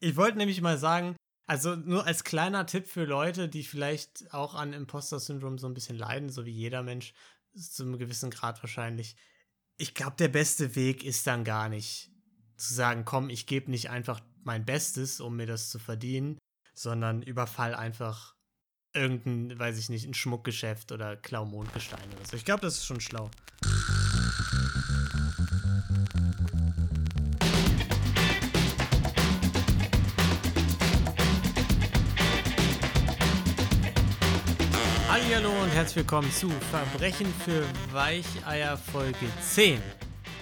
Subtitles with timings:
[0.00, 1.16] Ich wollte nämlich mal sagen,
[1.46, 5.96] also nur als kleiner Tipp für Leute, die vielleicht auch an Imposter-Syndrom so ein bisschen
[5.96, 7.14] leiden, so wie jeder Mensch,
[7.54, 9.16] zu einem gewissen Grad wahrscheinlich.
[9.78, 12.10] Ich glaube, der beste Weg ist dann gar nicht
[12.56, 16.38] zu sagen, komm, ich gebe nicht einfach mein Bestes, um mir das zu verdienen,
[16.74, 18.34] sondern überfall einfach
[18.92, 22.36] irgendein, weiß ich nicht, ein Schmuckgeschäft oder klau Mondgesteine oder so.
[22.36, 23.30] Ich glaube, das ist schon schlau.
[35.86, 39.80] Herzlich willkommen zu Verbrechen für Weicheier Folge 10,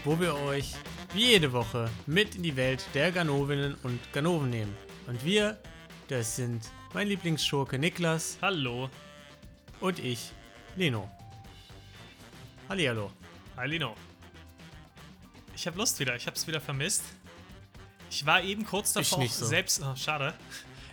[0.02, 0.72] wo wir euch
[1.12, 4.74] wie jede Woche mit in die Welt der Ganovinnen und Ganoven nehmen.
[5.06, 5.58] Und wir,
[6.08, 6.62] das sind
[6.94, 8.38] mein Lieblingsschurke Niklas.
[8.40, 8.88] Hallo.
[9.80, 10.32] Und ich,
[10.76, 11.10] Lino.
[12.70, 13.12] Hallihallo.
[13.58, 13.94] Hi Lino.
[15.54, 17.02] Ich habe Lust wieder, ich habe es wieder vermisst.
[18.08, 19.44] Ich war eben kurz davor, so.
[19.44, 19.82] selbst.
[19.84, 20.32] Oh, schade.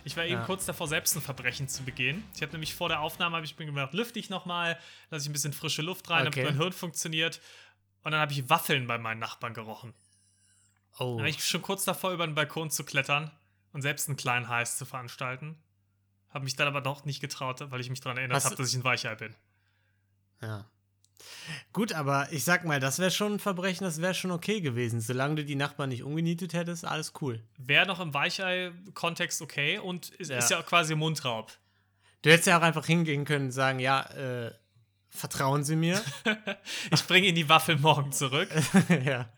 [0.04, 0.44] Ich war eben ja.
[0.44, 2.24] kurz davor, selbst ein Verbrechen zu begehen.
[2.34, 4.78] Ich habe nämlich vor der Aufnahme habe ich mir gedacht, lüfte ich nochmal,
[5.10, 6.40] lasse ich ein bisschen frische Luft rein, okay.
[6.40, 7.40] damit mein Hirn funktioniert.
[8.02, 9.94] Und dann habe ich Waffeln bei meinen Nachbarn gerochen.
[10.98, 11.16] Oh.
[11.16, 13.30] Dann war ich schon kurz davor, über den Balkon zu klettern
[13.72, 15.56] und selbst einen kleinen Heiß zu veranstalten.
[16.30, 18.74] Habe mich dann aber doch nicht getraut, weil ich mich daran erinnert habe, dass ich
[18.74, 19.34] ein Weichei bin.
[20.40, 20.66] Ja.
[21.72, 25.00] Gut, aber ich sag mal, das wäre schon ein Verbrechen, das wäre schon okay gewesen.
[25.00, 27.42] Solange du die Nachbarn nicht umgenietet hättest, alles cool.
[27.58, 30.38] Wäre noch im Weichei-Kontext okay und ist ja.
[30.38, 31.52] ist ja quasi Mundraub.
[32.22, 34.52] Du hättest ja auch einfach hingehen können und sagen, ja, äh,
[35.10, 36.00] vertrauen Sie mir.
[36.90, 38.48] ich bringe Ihnen die Waffel morgen zurück.
[39.04, 39.28] ja.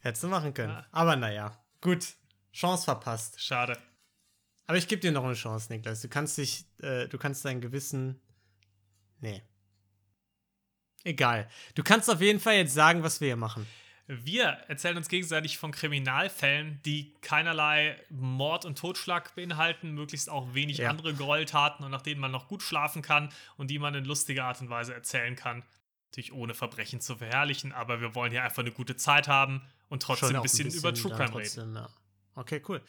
[0.00, 0.72] Hättest du machen können.
[0.72, 0.86] Ja.
[0.90, 2.14] Aber naja, gut.
[2.52, 3.40] Chance verpasst.
[3.40, 3.78] Schade.
[4.66, 6.00] Aber ich gebe dir noch eine Chance, Niklas.
[6.00, 8.20] Du kannst dich, äh, du kannst dein Gewissen.
[9.20, 9.42] Nee.
[11.04, 11.48] Egal.
[11.74, 13.66] Du kannst auf jeden Fall jetzt sagen, was wir hier machen.
[14.06, 20.78] Wir erzählen uns gegenseitig von Kriminalfällen, die keinerlei Mord und Totschlag beinhalten, möglichst auch wenig
[20.78, 20.90] ja.
[20.90, 24.44] andere Gräueltaten und nach denen man noch gut schlafen kann und die man in lustiger
[24.44, 25.62] Art und Weise erzählen kann.
[26.10, 30.02] Natürlich ohne Verbrechen zu verherrlichen, aber wir wollen hier einfach eine gute Zeit haben und
[30.02, 31.76] trotzdem ein bisschen, ein bisschen, über True Crime trotzdem, reden.
[31.76, 31.88] Ja.
[32.34, 32.82] Okay, cool.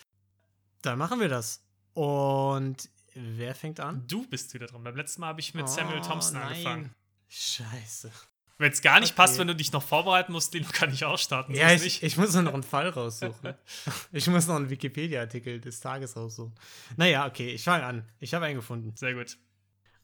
[0.81, 1.63] Dann machen wir das.
[1.93, 4.05] Und wer fängt an?
[4.05, 4.83] Du bist wieder dran.
[4.83, 6.47] Beim letzten Mal habe ich mit oh, Samuel Thompson nein.
[6.49, 6.95] angefangen.
[7.27, 8.11] Scheiße.
[8.57, 9.17] Wenn es gar nicht okay.
[9.17, 11.53] passt, wenn du dich noch vorbereiten musst, den kann ich auch starten.
[11.53, 13.53] Ja, ich, ich, muss noch einen Fall raussuchen.
[14.13, 16.55] ich muss noch einen Wikipedia-Artikel des Tages raussuchen.
[16.95, 18.09] Naja, okay, ich fange an.
[18.19, 18.95] Ich habe einen gefunden.
[18.95, 19.37] Sehr gut.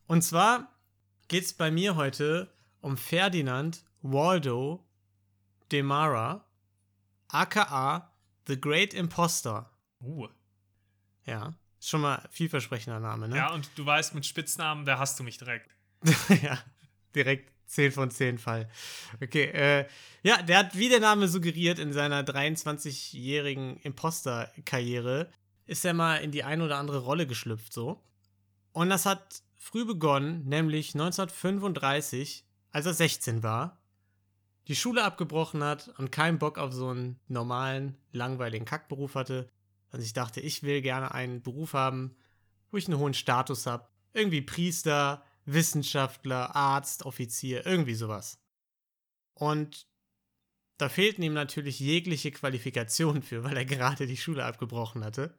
[0.07, 0.69] Und zwar
[1.29, 4.85] geht es bei mir heute um Ferdinand Waldo
[5.71, 6.45] Demara,
[7.29, 8.11] aka
[8.47, 9.71] The Great Imposter.
[10.01, 10.27] Uh.
[11.25, 13.38] Ja, schon mal vielversprechender Name, ne?
[13.38, 15.69] Ja, und du weißt, mit Spitznamen, da hast du mich direkt.
[16.41, 16.57] ja
[17.16, 18.69] direkt 10 von 10 Fall.
[19.22, 19.85] Okay, äh,
[20.23, 25.29] ja, der hat, wie der Name suggeriert, in seiner 23-jährigen Imposter-Karriere
[25.66, 28.03] ist er mal in die eine oder andere Rolle geschlüpft, so.
[28.73, 33.81] Und das hat früh begonnen, nämlich 1935, als er 16 war,
[34.67, 39.50] die Schule abgebrochen hat und keinen Bock auf so einen normalen, langweiligen Kackberuf hatte.
[39.91, 42.16] Und ich dachte, ich will gerne einen Beruf haben,
[42.69, 43.88] wo ich einen hohen Status habe.
[44.13, 48.40] Irgendwie Priester, Wissenschaftler, Arzt, Offizier, irgendwie sowas.
[49.34, 49.88] Und
[50.78, 55.38] da fehlten ihm natürlich jegliche Qualifikationen für, weil er gerade die Schule abgebrochen hatte.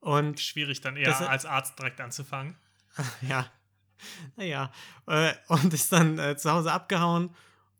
[0.00, 2.56] Und schwierig dann eher er, als Arzt direkt anzufangen.
[3.22, 3.50] Ja,
[4.36, 4.72] naja.
[5.06, 7.34] Äh, und ist dann äh, zu Hause abgehauen,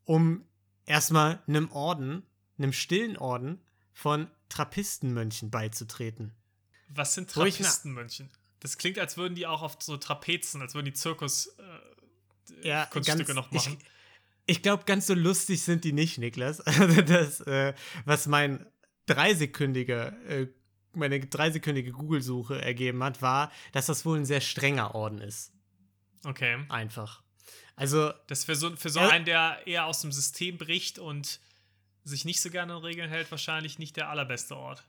[0.04, 0.44] um
[0.84, 2.24] erstmal einem Orden,
[2.58, 3.60] einem stillen Orden
[3.92, 6.34] von Trappistenmönchen beizutreten.
[6.88, 8.30] Was sind Trappistenmönchen?
[8.60, 12.86] Das klingt, als würden die auch auf so Trapezen, als würden die Zirkus äh, ja,
[12.86, 13.78] Kunststücke ganz, noch machen.
[13.80, 16.60] Ich, ich glaube, ganz so lustig sind die nicht, Niklas.
[16.66, 17.74] Also das, äh,
[18.04, 18.66] was mein
[19.06, 20.48] dreisekündiger, äh,
[20.92, 25.52] meine dreisekündige Google-Suche ergeben hat, war, dass das wohl ein sehr strenger Orden ist.
[26.24, 26.64] Okay.
[26.68, 27.22] Einfach.
[27.76, 28.12] Also.
[28.26, 31.40] Das für so, für so einen, der eher aus dem System bricht und
[32.04, 34.82] sich nicht so gerne an Regeln hält, wahrscheinlich nicht der allerbeste Ort.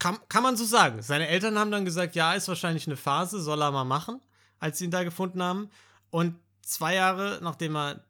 [0.00, 1.02] Kann, kann man so sagen.
[1.02, 4.20] Seine Eltern haben dann gesagt, ja, ist wahrscheinlich eine Phase, soll er mal machen,
[4.58, 5.70] als sie ihn da gefunden haben.
[6.10, 8.02] Und zwei Jahre, nachdem er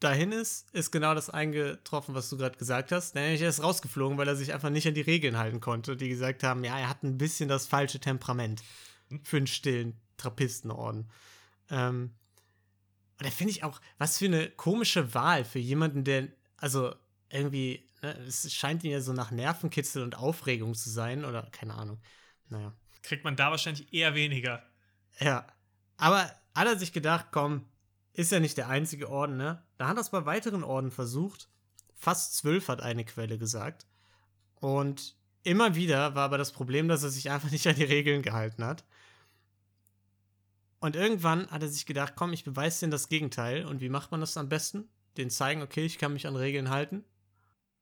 [0.00, 3.14] dahin ist, ist genau das eingetroffen, was du gerade gesagt hast.
[3.14, 5.96] Nämlich er ist rausgeflogen, weil er sich einfach nicht an die Regeln halten konnte.
[5.96, 8.62] Die gesagt haben, ja, er hat ein bisschen das falsche Temperament
[9.22, 11.10] für einen stillen Trappistenorden.
[11.70, 12.10] Ähm,
[13.18, 16.28] und da finde ich auch, was für eine komische Wahl für jemanden, der,
[16.58, 16.94] also
[17.30, 17.88] irgendwie
[18.26, 22.00] es scheint ihn ja so nach Nervenkitzel und Aufregung zu sein oder keine Ahnung.
[22.48, 22.72] Naja.
[23.02, 24.62] Kriegt man da wahrscheinlich eher weniger.
[25.20, 25.46] Ja.
[25.96, 27.66] Aber hat er sich gedacht, komm,
[28.12, 29.62] ist ja nicht der einzige Orden, ne?
[29.76, 31.48] Da hat er es bei weiteren Orden versucht.
[31.94, 33.86] Fast zwölf hat eine Quelle gesagt.
[34.56, 38.22] Und immer wieder war aber das Problem, dass er sich einfach nicht an die Regeln
[38.22, 38.84] gehalten hat.
[40.80, 43.64] Und irgendwann hat er sich gedacht, komm, ich beweise denen das Gegenteil.
[43.64, 44.88] Und wie macht man das am besten?
[45.16, 47.04] Den zeigen, okay, ich kann mich an Regeln halten.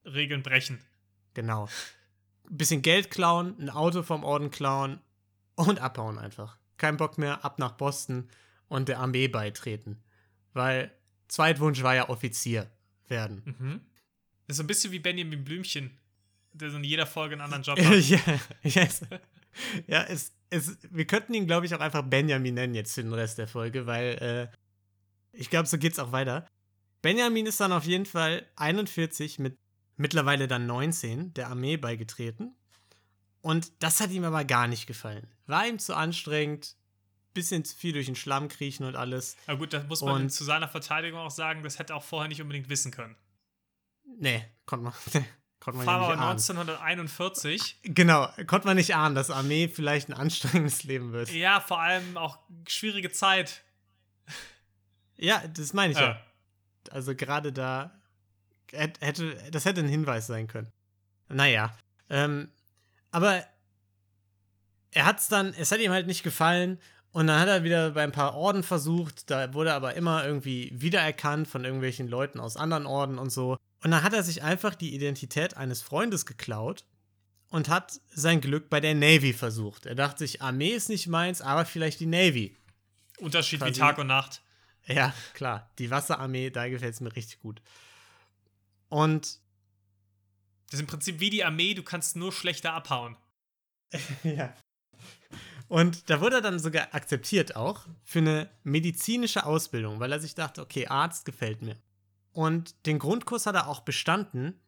[0.05, 0.81] Regeln brechen.
[1.35, 1.69] Genau.
[2.51, 5.01] Ein bisschen Geld klauen, ein Auto vom Orden klauen
[5.55, 6.59] und abhauen einfach.
[6.77, 8.29] Kein Bock mehr, ab nach Boston
[8.69, 10.03] und der Armee beitreten.
[10.53, 10.93] Weil
[11.29, 12.71] Zweitwunsch war ja Offizier
[13.09, 13.43] werden.
[13.45, 13.81] Mhm.
[14.47, 15.97] Das ist so ein bisschen wie Benjamin Blümchen,
[16.53, 18.09] der so in jeder Folge einen anderen Job hat.
[18.09, 19.03] ja, yes.
[19.87, 23.15] ja es, es, wir könnten ihn, glaube ich, auch einfach Benjamin nennen jetzt für den
[23.15, 24.57] Rest der Folge, weil äh,
[25.33, 26.47] ich glaube, so geht's auch weiter.
[27.01, 29.57] Benjamin ist dann auf jeden Fall 41 mit
[30.03, 32.55] mittlerweile dann 19 der Armee beigetreten.
[33.41, 35.29] Und das hat ihm aber gar nicht gefallen.
[35.47, 36.77] War ihm zu anstrengend,
[37.35, 39.37] bisschen zu viel durch den Schlamm kriechen und alles.
[39.47, 42.03] Aber gut, das muss man und, zu seiner Verteidigung auch sagen, das hätte er auch
[42.03, 43.17] vorher nicht unbedingt wissen können.
[44.19, 44.93] Nee, konnte man.
[45.61, 47.83] Konnte man Fahrer ja 1941.
[47.85, 51.31] Genau, konnte man nicht ahnen, dass Armee vielleicht ein anstrengendes Leben wird.
[51.31, 53.63] Ja, vor allem auch schwierige Zeit.
[55.15, 56.05] Ja, das meine ich ja.
[56.05, 56.21] ja.
[56.91, 58.02] Also gerade da
[58.73, 60.71] hätte, das hätte ein Hinweis sein können.
[61.29, 61.77] Naja,
[62.11, 62.51] ähm,
[63.11, 63.45] aber
[64.91, 66.79] er hat es dann, es hat ihm halt nicht gefallen
[67.13, 70.25] und dann hat er wieder bei ein paar Orden versucht, da wurde er aber immer
[70.25, 73.57] irgendwie wiedererkannt von irgendwelchen Leuten aus anderen Orden und so.
[73.83, 76.85] Und dann hat er sich einfach die Identität eines Freundes geklaut
[77.51, 79.85] und hat sein Glück bei der Navy versucht.
[79.87, 82.57] Er dachte sich, Armee ist nicht meins, aber vielleicht die Navy.
[83.19, 84.43] Unterschied Quasi, wie Tag und Nacht.
[84.87, 85.71] Ja, klar.
[85.79, 87.61] Die Wasserarmee, da gefällt es mir richtig gut.
[88.93, 89.41] Und.
[90.67, 93.17] Das ist im Prinzip wie die Armee, du kannst nur schlechter abhauen.
[94.23, 94.55] ja.
[95.69, 100.35] Und da wurde er dann sogar akzeptiert auch für eine medizinische Ausbildung, weil er sich
[100.35, 101.77] dachte, okay, Arzt gefällt mir.
[102.33, 104.61] Und den Grundkurs hat er auch bestanden.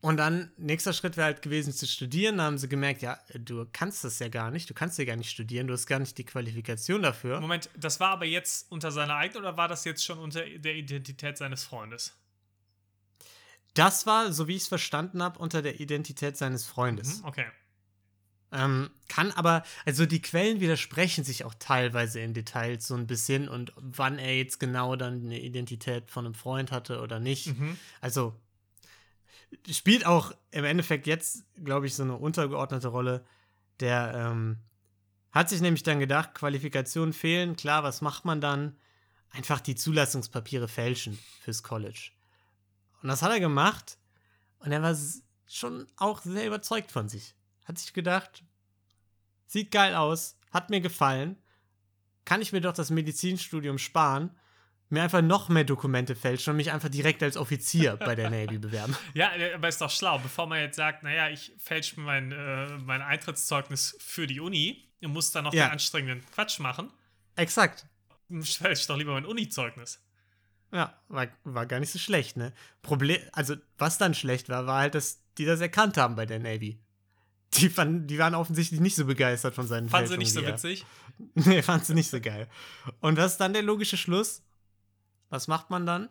[0.00, 2.38] Und dann, nächster Schritt wäre halt gewesen zu studieren.
[2.38, 5.16] Da haben sie gemerkt, ja, du kannst das ja gar nicht, du kannst ja gar
[5.16, 7.40] nicht studieren, du hast gar nicht die Qualifikation dafür.
[7.40, 10.74] Moment, das war aber jetzt unter seiner eigenen oder war das jetzt schon unter der
[10.74, 12.16] Identität seines Freundes?
[13.74, 17.20] Das war, so wie ich es verstanden habe, unter der Identität seines Freundes.
[17.20, 17.46] Mhm, okay.
[18.52, 23.48] Ähm, kann aber, also die Quellen widersprechen sich auch teilweise in Details so ein bisschen
[23.48, 27.46] und wann er jetzt genau dann eine Identität von einem Freund hatte oder nicht.
[27.46, 27.78] Mhm.
[28.00, 28.34] Also
[29.70, 33.24] spielt auch im Endeffekt jetzt, glaube ich, so eine untergeordnete Rolle.
[33.78, 34.58] Der ähm,
[35.30, 38.76] hat sich nämlich dann gedacht, Qualifikationen fehlen, klar, was macht man dann?
[39.30, 42.10] Einfach die Zulassungspapiere fälschen fürs College.
[43.02, 43.98] Und das hat er gemacht
[44.58, 44.96] und er war
[45.46, 47.34] schon auch sehr überzeugt von sich
[47.70, 48.42] hat sich gedacht,
[49.46, 51.36] sieht geil aus, hat mir gefallen,
[52.24, 54.36] kann ich mir doch das Medizinstudium sparen,
[54.88, 58.58] mir einfach noch mehr Dokumente fälschen und mich einfach direkt als Offizier bei der Navy
[58.66, 58.96] bewerben.
[59.14, 63.00] Ja, aber ist doch schlau, bevor man jetzt sagt, naja, ich fälsche mein, äh, mein
[63.00, 65.66] Eintrittszeugnis für die Uni und muss dann noch ja.
[65.66, 66.90] den anstrengenden Quatsch machen.
[67.36, 67.86] Exakt.
[68.42, 70.00] Fälsche doch lieber mein Uni-Zeugnis.
[70.72, 72.52] Ja, war, war gar nicht so schlecht, ne?
[72.82, 76.38] Problem, also was dann schlecht war, war halt, dass die das erkannt haben bei der
[76.38, 76.78] Navy.
[77.54, 80.86] Die, fanden, die waren offensichtlich nicht so begeistert von seinen Fanden sie nicht so witzig?
[81.34, 82.48] nee, fanden sie nicht so geil.
[83.00, 84.42] Und was ist dann der logische Schluss?
[85.30, 86.08] Was macht man dann?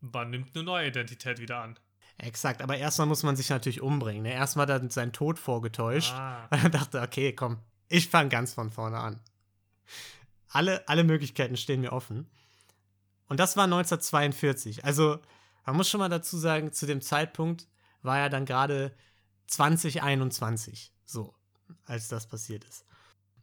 [0.00, 1.78] Man nimmt eine neue Identität wieder an.
[2.18, 4.22] Exakt, aber erstmal muss man sich natürlich umbringen.
[4.22, 4.32] Ne?
[4.32, 6.12] Erstmal dann seinen Tod vorgetäuscht.
[6.12, 6.44] Ah.
[6.50, 9.20] Und dann dachte, okay, komm, ich fange ganz von vorne an.
[10.48, 12.28] Alle, alle Möglichkeiten stehen mir offen.
[13.28, 14.84] Und das war 1942.
[14.84, 15.18] Also,
[15.64, 17.66] man muss schon mal dazu sagen, zu dem Zeitpunkt
[18.02, 18.94] war er dann gerade
[19.48, 21.34] 2021, so,
[21.84, 22.84] als das passiert ist.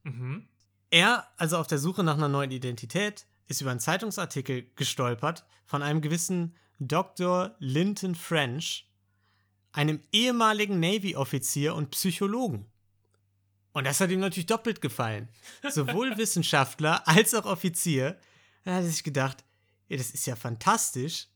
[0.03, 0.47] Mhm.
[0.89, 5.81] Er, also auf der Suche nach einer neuen Identität, ist über einen Zeitungsartikel gestolpert von
[5.81, 7.55] einem gewissen Dr.
[7.59, 8.89] Linton French,
[9.71, 12.67] einem ehemaligen Navy-Offizier und Psychologen.
[13.73, 15.29] Und das hat ihm natürlich doppelt gefallen.
[15.67, 18.17] Sowohl Wissenschaftler als auch Offizier.
[18.63, 19.43] Da hat er sich gedacht,
[19.93, 21.27] ja, das ist ja fantastisch.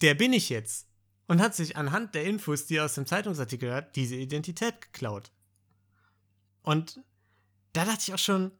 [0.00, 0.86] Der bin ich jetzt
[1.26, 5.32] und hat sich anhand der Infos, die er aus dem Zeitungsartikel hat, diese Identität geklaut.
[6.62, 7.00] Und
[7.72, 8.52] da dachte ich auch schon,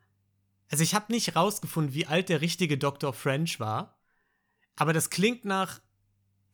[0.68, 3.12] also ich habe nicht rausgefunden, wie alt der richtige Dr.
[3.12, 3.98] French war,
[4.74, 5.80] aber das klingt nach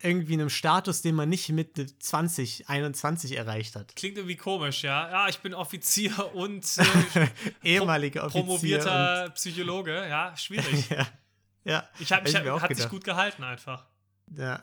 [0.03, 3.95] irgendwie einem Status, den man nicht mit 20, 21 erreicht hat.
[3.95, 5.09] Klingt irgendwie komisch, ja.
[5.09, 6.67] Ja, ich bin Offizier und
[7.15, 7.29] äh,
[7.63, 10.89] ehemaliger Offizier promovierter Psychologe, ja, schwierig.
[10.91, 11.07] ja.
[11.65, 11.89] Ja.
[11.99, 12.77] Ich habe ich, ich hat gedacht.
[12.77, 13.87] sich gut gehalten einfach.
[14.37, 14.63] Ja,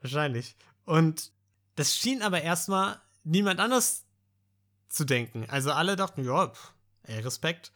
[0.00, 0.56] wahrscheinlich.
[0.84, 1.32] Und
[1.76, 4.04] das schien aber erstmal niemand anders
[4.88, 5.46] zu denken.
[5.48, 6.52] Also alle dachten, ja,
[7.04, 7.72] ey, Respekt.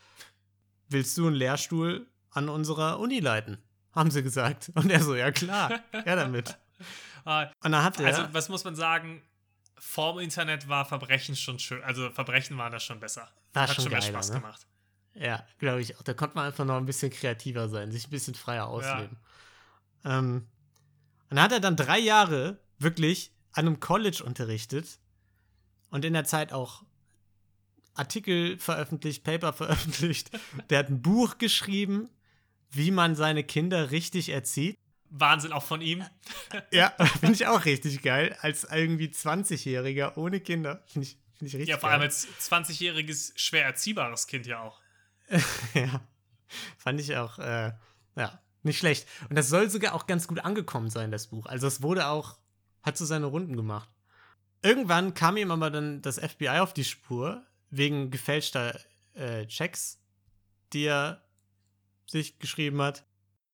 [0.88, 3.62] Willst du einen Lehrstuhl an unserer Uni leiten?
[3.94, 4.70] Haben sie gesagt.
[4.74, 6.58] Und er so, ja klar, ja damit.
[7.24, 8.06] Ah, Und dann hat er.
[8.06, 9.22] Also, was muss man sagen?
[9.82, 11.82] vorm Internet war Verbrechen schon schön.
[11.82, 13.28] Also Verbrechen war das schon besser.
[13.52, 14.40] War Hat schon, schon geiler, mehr Spaß ne?
[14.40, 14.66] gemacht.
[15.14, 16.02] Ja, glaube ich auch.
[16.02, 19.18] Da konnte man einfach noch ein bisschen kreativer sein, sich ein bisschen freier ausleben.
[20.04, 20.18] Ja.
[20.18, 20.46] Ähm,
[21.30, 24.98] und da hat er dann drei Jahre wirklich an einem College unterrichtet
[25.90, 26.82] und in der Zeit auch
[27.94, 30.30] Artikel veröffentlicht, Paper veröffentlicht.
[30.70, 32.08] Der hat ein Buch geschrieben,
[32.70, 34.78] wie man seine Kinder richtig erzieht.
[35.10, 36.02] Wahnsinn auch von ihm.
[36.72, 36.90] ja,
[37.20, 38.34] finde ich auch richtig geil.
[38.40, 40.82] Als irgendwie 20-Jähriger ohne Kinder.
[40.86, 41.98] Finde ich, find ich richtig Ja, vor geil.
[41.98, 44.80] allem als 20-jähriges, schwer erziehbares Kind ja auch.
[45.74, 46.00] ja,
[46.78, 47.72] fand ich auch, äh,
[48.16, 49.08] ja, nicht schlecht.
[49.28, 51.46] Und das soll sogar auch ganz gut angekommen sein, das Buch.
[51.46, 52.38] Also es wurde auch,
[52.82, 53.88] hat so seine Runden gemacht.
[54.62, 58.78] Irgendwann kam ihm aber dann das FBI auf die Spur, wegen gefälschter
[59.14, 60.00] äh, Checks,
[60.72, 61.24] die er
[62.06, 63.04] sich geschrieben hat.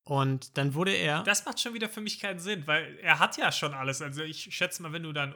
[0.05, 1.23] Und dann wurde er.
[1.23, 4.03] Das macht schon wieder für mich keinen Sinn, weil er hat ja schon alles.
[4.03, 5.35] Also ich schätze mal, wenn du dann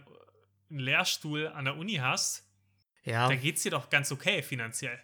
[0.71, 2.47] einen Lehrstuhl an der Uni hast,
[3.05, 3.29] ja.
[3.29, 4.99] dann geht es dir doch ganz okay finanziell.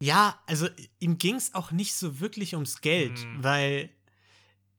[0.00, 3.42] Ja, also ihm ging es auch nicht so wirklich ums Geld, hm.
[3.42, 3.90] weil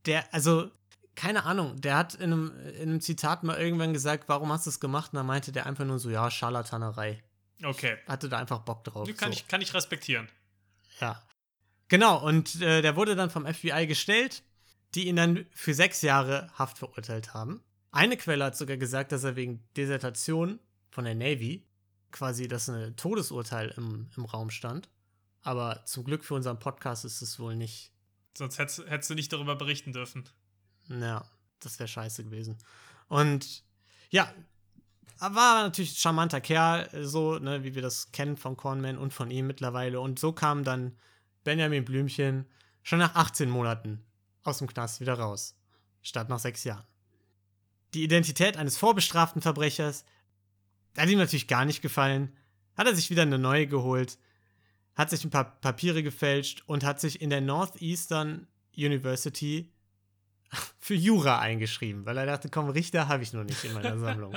[0.05, 0.71] der, also
[1.15, 4.69] keine Ahnung, der hat in einem, in einem Zitat mal irgendwann gesagt, warum hast du
[4.69, 5.13] es gemacht?
[5.13, 7.23] Und dann meinte der einfach nur so, ja, Scharlatanerei.
[7.63, 7.97] Okay.
[8.05, 9.07] Hatte da einfach Bock drauf.
[9.17, 9.39] Kann, so.
[9.39, 10.27] ich, kann ich respektieren.
[10.99, 11.21] Ja.
[11.87, 14.43] Genau, und äh, der wurde dann vom FBI gestellt,
[14.93, 17.63] die ihn dann für sechs Jahre Haft verurteilt haben.
[17.91, 21.65] Eine Quelle hat sogar gesagt, dass er wegen Desertation von der Navy
[22.11, 24.89] quasi, dass ein Todesurteil im, im Raum stand.
[25.45, 27.91] Aber zum Glück für unseren Podcast ist es wohl nicht.
[28.35, 30.27] Sonst hättest, hättest du nicht darüber berichten dürfen.
[30.89, 31.23] Ja,
[31.59, 32.57] das wäre scheiße gewesen.
[33.07, 33.63] Und
[34.09, 34.33] ja,
[35.19, 39.29] war natürlich ein charmanter Kerl, so, ne, wie wir das kennen von Cornman und von
[39.29, 40.01] ihm mittlerweile.
[40.01, 40.97] Und so kam dann
[41.43, 42.47] Benjamin Blümchen
[42.81, 44.03] schon nach 18 Monaten
[44.43, 45.55] aus dem Knast wieder raus,
[46.01, 46.87] statt nach sechs Jahren.
[47.93, 50.05] Die Identität eines vorbestraften Verbrechers
[50.97, 52.35] hat ihm natürlich gar nicht gefallen,
[52.75, 54.17] hat er sich wieder eine neue geholt,
[54.95, 59.73] hat sich ein paar Papiere gefälscht und hat sich in der Northeastern University
[60.79, 64.35] für Jura eingeschrieben, weil er dachte, komm, Richter habe ich noch nicht in meiner Sammlung.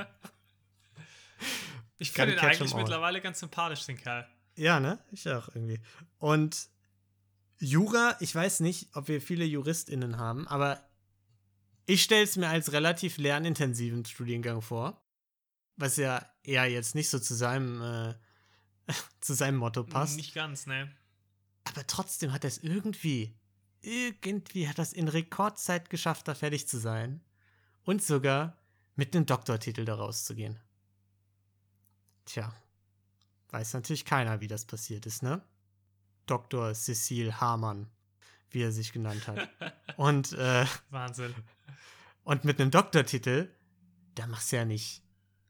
[1.98, 4.26] Ich finde ihn eigentlich mittlerweile ganz sympathisch, den Kerl.
[4.56, 4.98] Ja, ne?
[5.10, 5.80] Ich auch irgendwie.
[6.18, 6.68] Und
[7.58, 10.80] Jura, ich weiß nicht, ob wir viele JuristInnen haben, aber
[11.86, 15.02] ich stelle es mir als relativ lernintensiven Studiengang vor.
[15.76, 18.14] Was ja eher jetzt nicht so zu seinem, äh,
[19.20, 20.16] zu seinem Motto passt.
[20.16, 20.90] Nicht ganz, ne?
[21.64, 23.36] Aber trotzdem hat er es irgendwie,
[23.80, 27.22] irgendwie hat das in Rekordzeit geschafft, da fertig zu sein.
[27.84, 28.56] Und sogar
[28.96, 30.58] mit einem Doktortitel da rauszugehen.
[32.26, 32.54] Tja,
[33.50, 35.42] weiß natürlich keiner, wie das passiert ist, ne?
[36.26, 36.74] Dr.
[36.74, 37.88] Cecil Hamann,
[38.50, 39.48] wie er sich genannt hat.
[39.96, 41.34] Und äh, Wahnsinn.
[42.24, 43.48] Und mit einem Doktortitel,
[44.14, 45.02] da machst du ja nicht,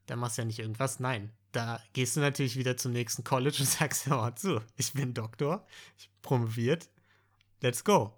[0.05, 1.01] da machst du ja nicht irgendwas.
[1.01, 5.13] Nein, da gehst du natürlich wieder zum nächsten College und sagst, ja, so, ich bin
[5.13, 5.65] Doktor,
[5.97, 6.89] ich promoviert,
[7.61, 8.13] let's go.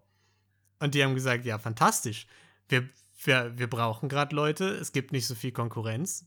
[0.80, 2.26] Und die haben gesagt, ja, fantastisch.
[2.68, 2.90] Wir,
[3.24, 6.26] wir, wir brauchen gerade Leute, es gibt nicht so viel Konkurrenz.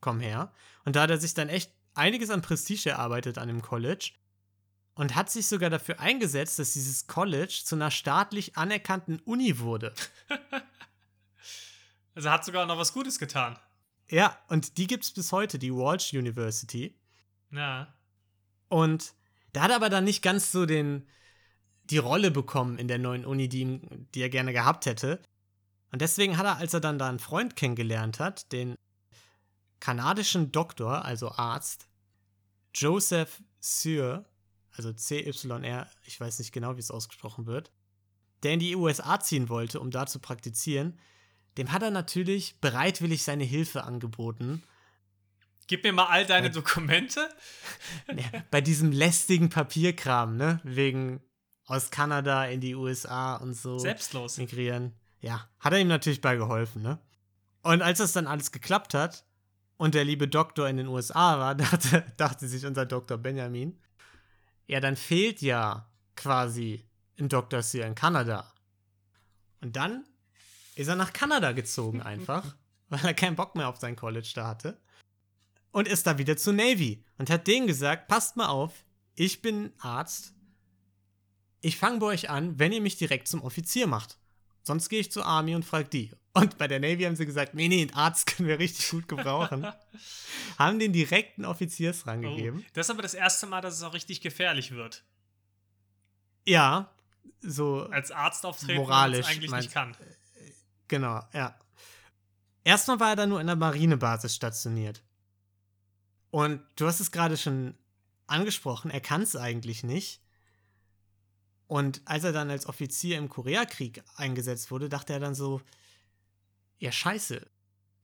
[0.00, 0.52] Komm her.
[0.84, 4.12] Und da hat er sich dann echt einiges an Prestige erarbeitet an dem College
[4.94, 9.94] und hat sich sogar dafür eingesetzt, dass dieses College zu einer staatlich anerkannten Uni wurde.
[12.14, 13.58] also hat sogar noch was Gutes getan.
[14.10, 16.98] Ja, und die gibt es bis heute, die Walsh University.
[17.52, 17.94] Ja.
[18.68, 19.14] Und
[19.52, 21.06] da hat er aber dann nicht ganz so den,
[21.84, 23.80] die Rolle bekommen in der neuen Uni, die,
[24.14, 25.20] die er gerne gehabt hätte.
[25.92, 28.74] Und deswegen hat er, als er dann da einen Freund kennengelernt hat, den
[29.78, 31.88] kanadischen Doktor, also Arzt,
[32.74, 34.24] Joseph Cyr,
[34.72, 37.72] also C-Y-R, ich weiß nicht genau, wie es ausgesprochen wird,
[38.42, 40.98] der in die USA ziehen wollte, um da zu praktizieren,
[41.56, 44.62] dem hat er natürlich bereitwillig seine Hilfe angeboten.
[45.66, 47.28] Gib mir mal all deine bei, Dokumente.
[48.50, 50.60] bei diesem lästigen Papierkram, ne?
[50.64, 51.20] Wegen
[51.66, 53.78] aus Kanada in die USA und so.
[53.78, 54.38] Selbstlos.
[54.38, 54.92] Migrieren.
[55.20, 56.98] Ja, hat er ihm natürlich bei geholfen, ne?
[57.62, 59.24] Und als das dann alles geklappt hat
[59.76, 63.78] und der liebe Doktor in den USA war, dachte, dachte sich unser Doktor Benjamin,
[64.66, 66.84] ja, dann fehlt ja quasi
[67.18, 67.62] ein Dr.
[67.62, 68.52] Sear in Kanada.
[69.60, 70.04] Und dann
[70.80, 72.56] ist er nach Kanada gezogen einfach,
[72.88, 74.80] weil er keinen Bock mehr auf sein College da hatte.
[75.72, 78.84] Und ist da wieder zur Navy und hat denen gesagt, passt mal auf,
[79.14, 80.34] ich bin Arzt.
[81.60, 84.18] Ich fange bei euch an, wenn ihr mich direkt zum Offizier macht.
[84.62, 86.10] Sonst gehe ich zur Army und frage die.
[86.32, 89.06] Und bei der Navy haben sie gesagt, nee, nee, einen Arzt können wir richtig gut
[89.06, 89.66] gebrauchen.
[90.58, 92.64] haben den direkten Offiziersrang oh, gegeben.
[92.72, 95.04] Das ist aber das erste Mal, dass es auch richtig gefährlich wird.
[96.46, 96.90] Ja,
[97.40, 97.82] so.
[97.90, 99.94] Als Arzt auftreten, moralisch eigentlich nicht kann.
[100.90, 101.56] Genau, ja.
[102.64, 105.04] Erstmal war er dann nur in der Marinebasis stationiert.
[106.30, 107.78] Und du hast es gerade schon
[108.26, 110.20] angesprochen, er kann es eigentlich nicht.
[111.68, 115.62] Und als er dann als Offizier im Koreakrieg eingesetzt wurde, dachte er dann so,
[116.78, 117.48] ja scheiße,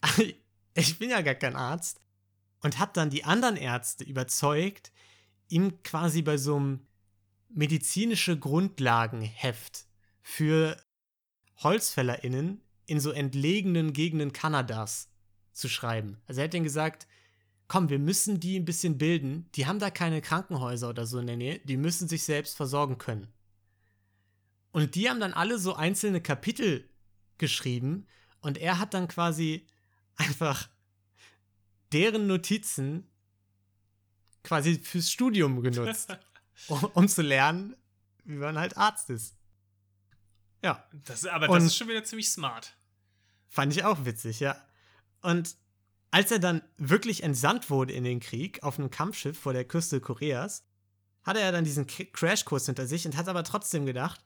[0.74, 2.00] ich bin ja gar kein Arzt.
[2.62, 4.92] Und hat dann die anderen Ärzte überzeugt,
[5.48, 6.86] ihm quasi bei so einem
[7.48, 9.86] medizinische Grundlagenheft
[10.22, 10.76] für
[11.62, 15.08] HolzfällerInnen in so entlegenen Gegenden Kanadas
[15.52, 16.18] zu schreiben.
[16.26, 17.06] Also er hat denen gesagt,
[17.68, 19.48] komm, wir müssen die ein bisschen bilden.
[19.54, 21.58] Die haben da keine Krankenhäuser oder so in der Nähe.
[21.60, 23.28] Die müssen sich selbst versorgen können.
[24.72, 26.88] Und die haben dann alle so einzelne Kapitel
[27.38, 28.06] geschrieben
[28.40, 29.66] und er hat dann quasi
[30.16, 30.68] einfach
[31.92, 33.08] deren Notizen
[34.42, 36.16] quasi fürs Studium genutzt,
[36.68, 37.74] um, um, zu lernen,
[38.24, 39.35] wie man halt Arzt ist.
[40.66, 40.84] Ja.
[41.04, 42.76] Das, aber das und ist schon wieder ziemlich smart.
[43.48, 44.60] Fand ich auch witzig, ja.
[45.22, 45.54] Und
[46.10, 50.00] als er dann wirklich entsandt wurde in den Krieg auf einem Kampfschiff vor der Küste
[50.00, 50.64] Koreas,
[51.22, 54.24] hatte er dann diesen Crashkurs hinter sich und hat aber trotzdem gedacht,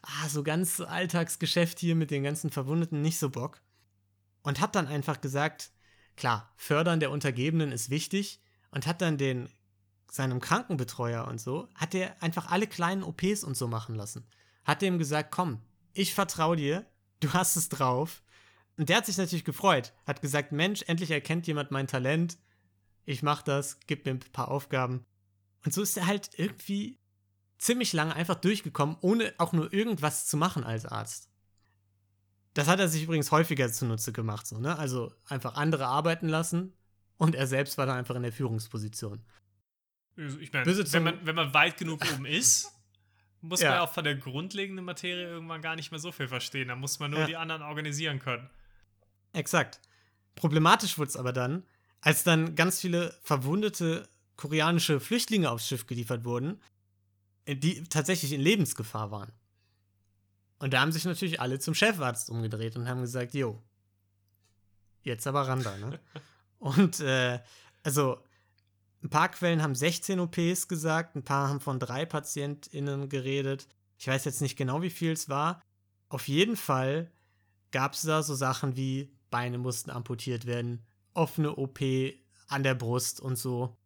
[0.00, 3.60] ah, so ganz Alltagsgeschäft hier mit den ganzen Verwundeten nicht so Bock.
[4.42, 5.70] Und hat dann einfach gesagt,
[6.16, 9.50] klar, Fördern der Untergebenen ist wichtig und hat dann den
[10.10, 14.26] seinem Krankenbetreuer und so, hat er einfach alle kleinen OPs und so machen lassen.
[14.64, 15.60] Hat dem gesagt, komm,
[15.94, 16.86] ich vertraue dir,
[17.20, 18.22] du hast es drauf.
[18.76, 22.38] Und der hat sich natürlich gefreut, hat gesagt, Mensch, endlich erkennt jemand mein Talent.
[23.04, 25.06] Ich mach das, gib mir ein paar Aufgaben.
[25.64, 26.98] Und so ist er halt irgendwie
[27.58, 31.30] ziemlich lange einfach durchgekommen, ohne auch nur irgendwas zu machen als Arzt.
[32.54, 34.78] Das hat er sich übrigens häufiger zunutze gemacht, so, ne?
[34.78, 36.72] Also einfach andere arbeiten lassen
[37.16, 39.24] und er selbst war dann einfach in der Führungsposition.
[40.16, 42.70] Also ich meine, wenn man, wenn man weit genug oben ist,
[43.44, 43.70] muss ja.
[43.70, 46.68] man auch von der grundlegenden Materie irgendwann gar nicht mehr so viel verstehen.
[46.68, 47.26] Da muss man nur ja.
[47.26, 48.48] die anderen organisieren können.
[49.32, 49.80] Exakt.
[50.34, 51.64] Problematisch wurde es aber dann,
[52.00, 56.60] als dann ganz viele verwundete koreanische Flüchtlinge aufs Schiff geliefert wurden,
[57.46, 59.30] die tatsächlich in Lebensgefahr waren.
[60.58, 63.62] Und da haben sich natürlich alle zum Chefarzt umgedreht und haben gesagt, jo,
[65.02, 66.00] jetzt aber ran da, ne?
[66.58, 67.40] und äh,
[67.82, 68.22] also
[69.04, 73.68] ein paar Quellen haben 16 OPs gesagt, ein paar haben von drei PatientInnen geredet.
[73.98, 75.62] Ich weiß jetzt nicht genau, wie viel es war.
[76.08, 77.12] Auf jeden Fall
[77.70, 81.80] gab es da so Sachen wie Beine mussten amputiert werden, offene OP
[82.46, 83.76] an der Brust und so.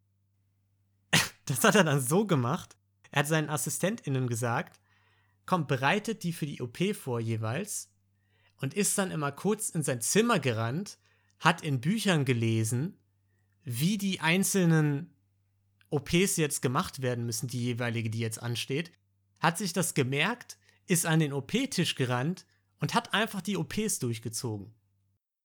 [1.46, 2.76] Das hat er dann so gemacht.
[3.10, 4.78] Er hat seinen AssistentInnen gesagt,
[5.46, 7.90] komm, bereitet die für die OP vor jeweils
[8.60, 10.98] und ist dann immer kurz in sein Zimmer gerannt,
[11.40, 12.98] hat in Büchern gelesen,
[13.68, 15.14] wie die einzelnen
[15.90, 18.90] OPs jetzt gemacht werden müssen, die jeweilige, die jetzt ansteht,
[19.40, 22.46] hat sich das gemerkt, ist an den OP-Tisch gerannt
[22.80, 24.74] und hat einfach die OPs durchgezogen.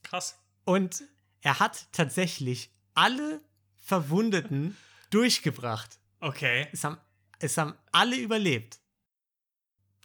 [0.03, 0.39] Krass.
[0.63, 1.03] Und
[1.41, 3.41] er hat tatsächlich alle
[3.75, 4.77] Verwundeten
[5.09, 5.99] durchgebracht.
[6.19, 6.67] Okay.
[6.71, 6.97] Es haben,
[7.39, 8.79] es haben alle überlebt.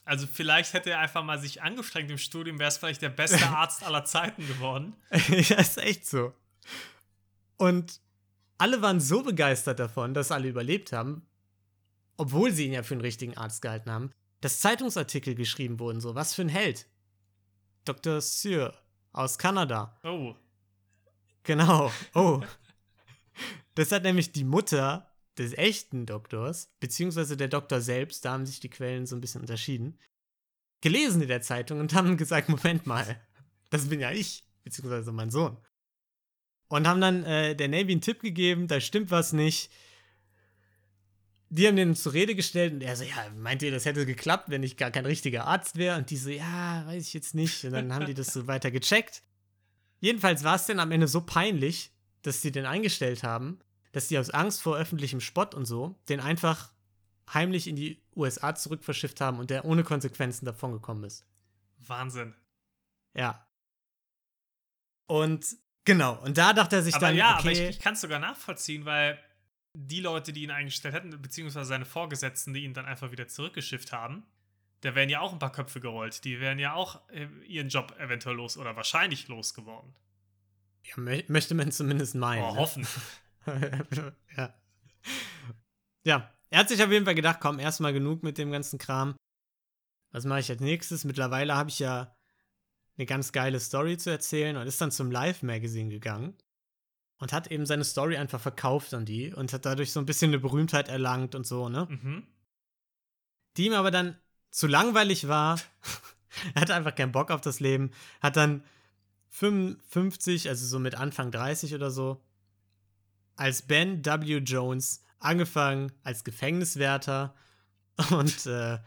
[0.04, 3.46] Also vielleicht hätte er einfach mal sich angestrengt im Studium, wäre es vielleicht der beste
[3.48, 4.96] Arzt aller Zeiten geworden.
[5.10, 6.34] ja, ist echt so.
[7.58, 8.00] Und
[8.58, 11.26] alle waren so begeistert davon, dass alle überlebt haben,
[12.16, 16.14] obwohl sie ihn ja für einen richtigen Arzt gehalten haben, dass Zeitungsartikel geschrieben wurden, so,
[16.14, 16.86] was für ein Held.
[17.84, 18.20] Dr.
[18.20, 18.74] Sir
[19.12, 19.98] aus Kanada.
[20.04, 20.34] Oh.
[21.44, 21.90] Genau.
[22.14, 22.42] Oh.
[23.74, 28.58] das hat nämlich die Mutter des echten Doktors, beziehungsweise der Doktor selbst, da haben sich
[28.58, 29.98] die Quellen so ein bisschen unterschieden,
[30.80, 33.20] gelesen in der Zeitung und haben gesagt, Moment mal,
[33.70, 35.56] das bin ja ich, beziehungsweise mein Sohn.
[36.68, 39.70] Und haben dann äh, der Navy einen Tipp gegeben, da stimmt was nicht.
[41.50, 44.50] Die haben den zur Rede gestellt und er so, ja, meint ihr, das hätte geklappt,
[44.50, 45.96] wenn ich gar kein richtiger Arzt wäre?
[45.96, 47.64] Und die so, ja, weiß ich jetzt nicht.
[47.64, 49.22] Und dann haben die das so weiter gecheckt.
[50.00, 51.90] Jedenfalls war es dann am Ende so peinlich,
[52.22, 53.60] dass die den eingestellt haben,
[53.92, 56.72] dass die aus Angst vor öffentlichem Spott und so den einfach
[57.32, 61.26] heimlich in die USA zurückverschifft haben und der ohne Konsequenzen davongekommen ist.
[61.78, 62.34] Wahnsinn.
[63.14, 63.46] Ja.
[65.06, 67.16] Und genau, und da dachte er sich aber dann.
[67.16, 69.18] Ja, okay, aber ich, ich kann es sogar nachvollziehen, weil
[69.74, 73.92] die Leute, die ihn eingestellt hätten, beziehungsweise seine Vorgesetzten, die ihn dann einfach wieder zurückgeschifft
[73.92, 74.24] haben,
[74.80, 76.24] da wären ja auch ein paar Köpfe gerollt.
[76.24, 79.94] Die wären ja auch äh, ihren Job eventuell los oder wahrscheinlich losgeworden.
[80.84, 82.42] Ja, mö möchte man zumindest meinen.
[82.42, 82.58] Oh, ne?
[82.58, 82.86] hoffen.
[84.36, 84.54] ja.
[86.04, 89.16] Ja, er hat sich auf jeden Fall gedacht, komm, erstmal genug mit dem ganzen Kram.
[90.12, 91.04] Was mache ich als nächstes?
[91.04, 92.16] Mittlerweile habe ich ja
[92.98, 96.34] eine ganz geile Story zu erzählen und ist dann zum Live-Magazin gegangen
[97.18, 100.30] und hat eben seine Story einfach verkauft an die und hat dadurch so ein bisschen
[100.30, 101.86] eine Berühmtheit erlangt und so, ne?
[101.88, 102.26] Mhm.
[103.56, 104.16] Die ihm aber dann
[104.50, 105.60] zu langweilig war.
[106.54, 107.90] er hatte einfach keinen Bock auf das Leben.
[108.20, 108.64] Hat dann
[109.30, 112.20] 55, also so mit Anfang 30 oder so,
[113.36, 114.38] als Ben W.
[114.38, 117.34] Jones, angefangen als Gefängniswärter
[118.10, 118.78] und äh,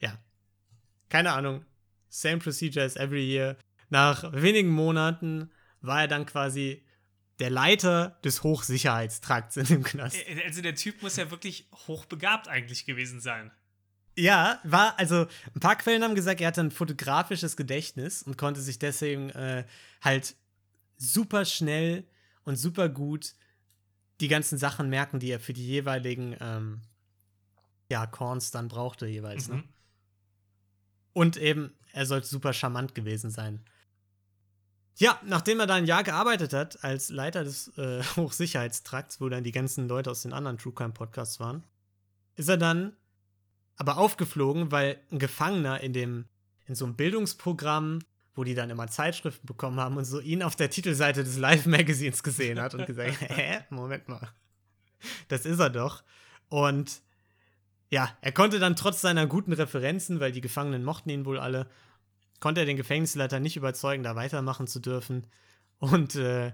[0.00, 0.18] ja,
[1.08, 1.64] keine Ahnung,
[2.20, 3.56] same procedure as every year.
[3.88, 5.50] Nach wenigen Monaten
[5.80, 6.84] war er dann quasi
[7.38, 10.16] der Leiter des Hochsicherheitstrakts in dem Knast.
[10.44, 13.50] Also der Typ muss ja wirklich hochbegabt eigentlich gewesen sein.
[14.18, 18.62] Ja, war, also ein paar Quellen haben gesagt, er hatte ein fotografisches Gedächtnis und konnte
[18.62, 19.66] sich deswegen äh,
[20.00, 20.36] halt
[20.96, 22.04] super schnell
[22.44, 23.34] und super gut
[24.22, 26.80] die ganzen Sachen merken, die er für die jeweiligen ähm,
[27.90, 29.48] ja, Corns dann brauchte jeweils.
[29.48, 29.56] Ne?
[29.56, 29.60] Mhm.
[29.60, 29.68] Ne?
[31.16, 33.64] Und eben, er sollte super charmant gewesen sein.
[34.96, 39.42] Ja, nachdem er da ein Jahr gearbeitet hat als Leiter des äh, Hochsicherheitstrakts, wo dann
[39.42, 41.64] die ganzen Leute aus den anderen True Crime Podcasts waren,
[42.34, 42.94] ist er dann
[43.76, 46.26] aber aufgeflogen, weil ein Gefangener in dem
[46.66, 48.00] in so einem Bildungsprogramm,
[48.34, 51.64] wo die dann immer Zeitschriften bekommen haben und so ihn auf der Titelseite des Live
[51.64, 54.28] Magazines gesehen hat und gesagt, hä, Moment mal,
[55.28, 56.04] das ist er doch.
[56.50, 57.00] Und
[57.90, 61.68] ja, er konnte dann trotz seiner guten Referenzen, weil die Gefangenen mochten ihn wohl alle,
[62.40, 65.26] konnte er den Gefängnisleiter nicht überzeugen, da weitermachen zu dürfen.
[65.78, 66.52] Und äh,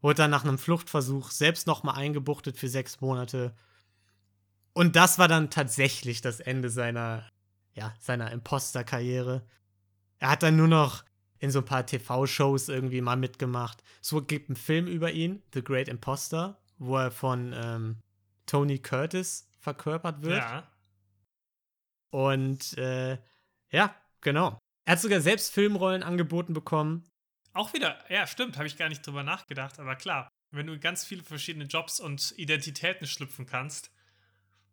[0.00, 3.54] wurde dann nach einem Fluchtversuch selbst nochmal eingebuchtet für sechs Monate.
[4.72, 7.30] Und das war dann tatsächlich das Ende seiner,
[7.74, 9.42] ja, seiner Imposter-Karriere.
[10.18, 11.04] Er hat dann nur noch
[11.38, 13.82] in so ein paar TV-Shows irgendwie mal mitgemacht.
[14.00, 17.96] Es gibt einen Film über ihn, The Great Imposter, wo er von ähm,
[18.46, 20.42] Tony Curtis verkörpert wird.
[20.42, 20.70] Ja.
[22.10, 23.18] Und äh,
[23.70, 24.58] ja, genau.
[24.84, 27.08] Er hat sogar selbst Filmrollen angeboten bekommen.
[27.54, 30.80] Auch wieder, ja, stimmt, habe ich gar nicht drüber nachgedacht, aber klar, wenn du in
[30.80, 33.90] ganz viele verschiedene Jobs und Identitäten schlüpfen kannst,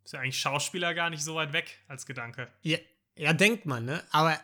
[0.03, 2.47] ist ja eigentlich Schauspieler gar nicht so weit weg als Gedanke.
[2.61, 2.77] Ja,
[3.15, 4.03] ja denkt man, ne?
[4.11, 4.39] Aber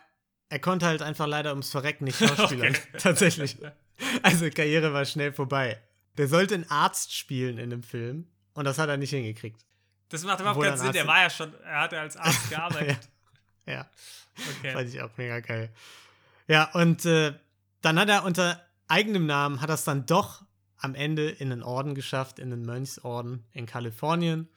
[0.48, 2.72] er konnte halt einfach leider ums Verrecken nicht Schauspieler.
[2.98, 3.56] Tatsächlich.
[4.22, 5.82] Also Karriere war schnell vorbei.
[6.18, 9.65] Der sollte einen Arzt spielen in dem Film und das hat er nicht hingekriegt.
[10.08, 13.08] Das macht überhaupt keinen Sinn, der war ja schon, er hatte als Arzt gearbeitet.
[13.66, 13.72] ja.
[13.72, 13.90] ja.
[14.58, 14.72] Okay.
[14.72, 15.70] Fand ich auch mega geil.
[16.46, 17.34] Ja, und äh,
[17.80, 20.44] dann hat er unter eigenem Namen, hat er es dann doch
[20.78, 24.48] am Ende in den Orden geschafft, in den Mönchsorden in Kalifornien.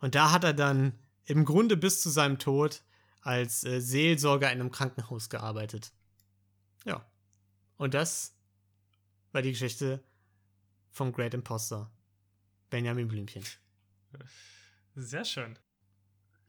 [0.00, 2.82] Und da hat er dann im Grunde bis zu seinem Tod
[3.22, 5.92] als äh, Seelsorger in einem Krankenhaus gearbeitet.
[6.84, 7.04] Ja.
[7.76, 8.34] Und das
[9.32, 10.02] war die Geschichte
[10.90, 11.90] vom Great Imposter.
[12.70, 13.44] Benjamin Blümchen.
[14.96, 15.58] Sehr schön.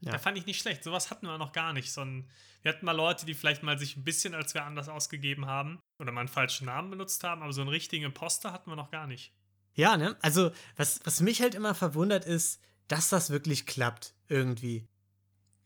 [0.00, 0.12] Ja.
[0.12, 0.84] Da fand ich nicht schlecht.
[0.84, 1.92] Sowas hatten wir noch gar nicht.
[1.92, 2.28] So ein,
[2.62, 5.80] wir hatten mal Leute, die vielleicht mal sich ein bisschen als wir anders ausgegeben haben
[5.98, 8.90] oder mal einen falschen Namen benutzt haben, aber so einen richtigen Imposter hatten wir noch
[8.90, 9.32] gar nicht.
[9.74, 10.16] Ja, ne?
[10.22, 14.88] Also, was, was mich halt immer verwundert ist, dass das wirklich klappt, irgendwie.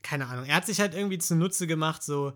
[0.03, 0.47] Keine Ahnung.
[0.47, 2.35] Er hat sich halt irgendwie zunutze gemacht, so.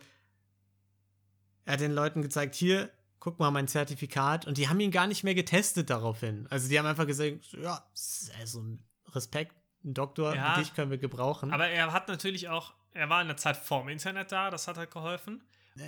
[1.64, 4.46] Er hat den Leuten gezeigt, hier, guck mal mein Zertifikat.
[4.46, 6.46] Und die haben ihn gar nicht mehr getestet daraufhin.
[6.50, 7.84] Also, die haben einfach gesagt, ja,
[8.38, 8.64] also
[9.08, 9.56] Respekt,
[9.86, 11.52] ein Doktor, ja, dich können wir gebrauchen.
[11.52, 14.76] Aber er hat natürlich auch, er war in der Zeit vorm Internet da, das hat
[14.76, 15.42] halt geholfen.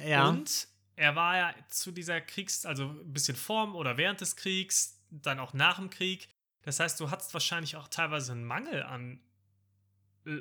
[0.07, 0.29] Ja.
[0.29, 5.01] Und er war ja zu dieser Kriegs-, also ein bisschen vorm oder während des Kriegs,
[5.11, 6.29] dann auch nach dem Krieg.
[6.63, 9.21] Das heißt, du hattest wahrscheinlich auch teilweise einen Mangel an,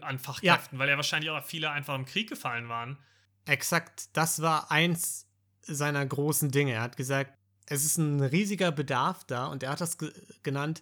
[0.01, 0.79] an Fachkräften, ja.
[0.79, 2.97] weil ja wahrscheinlich auch viele einfach im Krieg gefallen waren.
[3.45, 5.27] Exakt, das war eins
[5.61, 6.73] seiner großen Dinge.
[6.73, 10.11] Er hat gesagt, es ist ein riesiger Bedarf da und er hat das ge
[10.43, 10.81] genannt,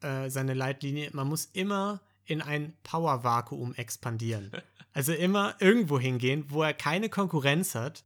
[0.00, 4.50] äh, seine Leitlinie, man muss immer in ein Power-Vakuum expandieren.
[4.92, 8.02] Also immer irgendwo hingehen, wo er keine Konkurrenz hat,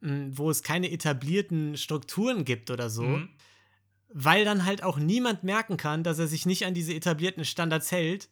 [0.00, 3.28] wo es keine etablierten Strukturen gibt oder so, mhm.
[4.08, 7.92] weil dann halt auch niemand merken kann, dass er sich nicht an diese etablierten Standards
[7.92, 8.28] hält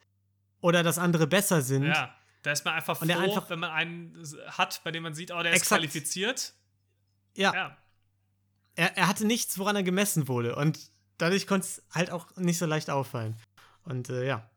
[0.61, 1.85] oder dass andere besser sind.
[1.85, 5.31] Ja, da ist man einfach froh, einfach, wenn man einen hat, bei dem man sieht,
[5.31, 5.81] oh, der ist exakt.
[5.81, 6.53] qualifiziert.
[7.37, 7.55] Ja.
[7.55, 7.77] ja.
[8.75, 10.57] Er, er hatte nichts, woran er gemessen wurde.
[10.57, 13.37] Und dadurch konnte es halt auch nicht so leicht auffallen.
[13.85, 14.50] Und äh, ja,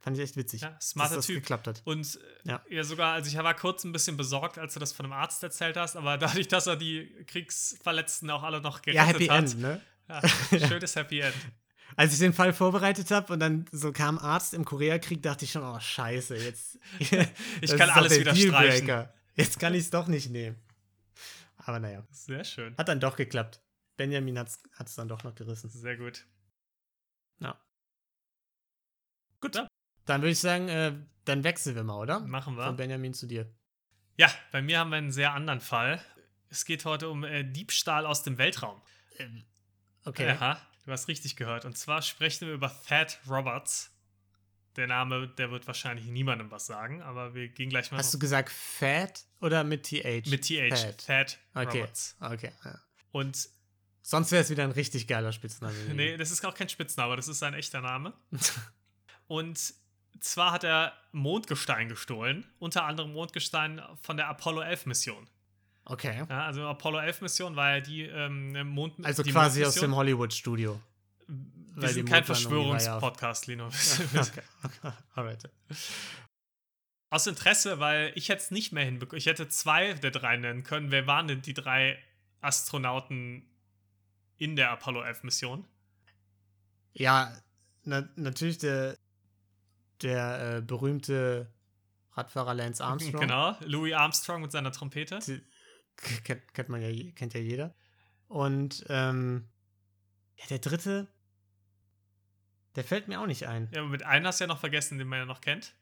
[0.00, 1.36] fand ich echt witzig, ja, smarter dass das typ.
[1.36, 1.82] geklappt hat.
[1.84, 2.62] Und äh, ja.
[2.68, 2.84] ja.
[2.84, 5.76] sogar, also ich war kurz ein bisschen besorgt, als du das von einem Arzt erzählt
[5.76, 9.38] hast, aber dadurch, dass er die Kriegsverletzten auch alle noch gerettet ja, Happy hat.
[9.38, 9.80] End, ne?
[10.08, 10.20] Ja,
[10.68, 11.34] schönes Happy End.
[11.96, 15.52] Als ich den Fall vorbereitet habe und dann so kam Arzt im Koreakrieg, dachte ich
[15.52, 16.78] schon, oh Scheiße, jetzt.
[17.60, 19.08] ich kann alles wieder streichen.
[19.36, 20.56] Jetzt kann ich es doch nicht nehmen.
[21.56, 22.04] Aber naja.
[22.10, 22.76] Sehr schön.
[22.76, 23.60] Hat dann doch geklappt.
[23.96, 25.70] Benjamin hat es dann doch noch gerissen.
[25.70, 26.26] Sehr gut.
[27.38, 27.58] Ja.
[29.40, 29.56] Gut.
[29.56, 29.68] Ja.
[30.04, 32.20] Dann würde ich sagen, äh, dann wechseln wir mal, oder?
[32.20, 32.64] Machen wir.
[32.64, 33.50] Von Benjamin zu dir.
[34.16, 36.02] Ja, bei mir haben wir einen sehr anderen Fall.
[36.50, 38.80] Es geht heute um äh, Diebstahl aus dem Weltraum.
[39.18, 39.44] Ähm,
[40.04, 40.30] okay.
[40.30, 41.64] Aha, du hast richtig gehört.
[41.64, 43.90] Und zwar sprechen wir über Thad Roberts.
[44.76, 47.98] Der Name, der wird wahrscheinlich niemandem was sagen, aber wir gehen gleich mal.
[47.98, 50.28] Hast du gesagt Fat oder mit TH?
[50.28, 50.68] Mit TH.
[50.70, 51.78] Thad, Thad okay.
[51.78, 52.16] Roberts.
[52.20, 52.52] Okay.
[52.64, 52.80] Ja.
[53.12, 53.48] Und
[54.06, 55.74] Sonst wäre es wieder ein richtig geiler Spitzname.
[55.94, 58.12] nee, das ist auch kein Spitzname, das ist sein echter Name.
[59.28, 59.72] Und
[60.20, 65.26] zwar hat er Mondgestein gestohlen, unter anderem Mondgestein von der Apollo 11 Mission.
[65.86, 66.22] Okay.
[66.28, 69.96] Ja, also Apollo 11 Mission war ja die ähm, Mond Also die quasi aus dem
[69.96, 70.78] Hollywood-Studio.
[71.26, 73.68] Wir sind kein Verschwörungspodcast, Lino.
[74.14, 74.42] okay.
[75.14, 75.48] Alright.
[77.08, 79.18] Aus Interesse, weil ich jetzt nicht mehr hinbekommen.
[79.18, 80.90] Ich hätte zwei der drei nennen können.
[80.90, 81.98] Wer waren denn die drei
[82.42, 83.48] Astronauten
[84.38, 85.64] in der Apollo 11 Mission?
[86.92, 87.32] Ja,
[87.84, 88.96] na, natürlich der,
[90.02, 91.52] der äh, berühmte
[92.12, 93.20] Radfahrer Lance Armstrong.
[93.20, 95.18] Genau, Louis Armstrong mit seiner Trompete.
[95.20, 95.42] Die,
[96.22, 97.74] kennt, kennt, man ja, kennt ja jeder.
[98.28, 99.48] Und ähm,
[100.36, 101.08] ja, der dritte,
[102.76, 103.68] der fällt mir auch nicht ein.
[103.72, 105.74] Ja, aber mit einem hast du ja noch vergessen, den man ja noch kennt.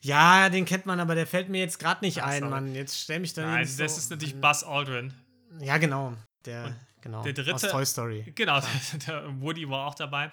[0.00, 2.74] Ja, den kennt man, aber der fällt mir jetzt gerade nicht Ach, ein, Mann.
[2.74, 5.12] Jetzt stell mich da Nein, das so ist natürlich Buzz Aldrin.
[5.60, 6.14] Ja, genau.
[6.44, 7.22] Der, genau.
[7.22, 7.54] Der dritte.
[7.54, 8.32] Aus Toy Story.
[8.34, 8.60] Genau,
[9.06, 10.30] der, Woody war auch dabei.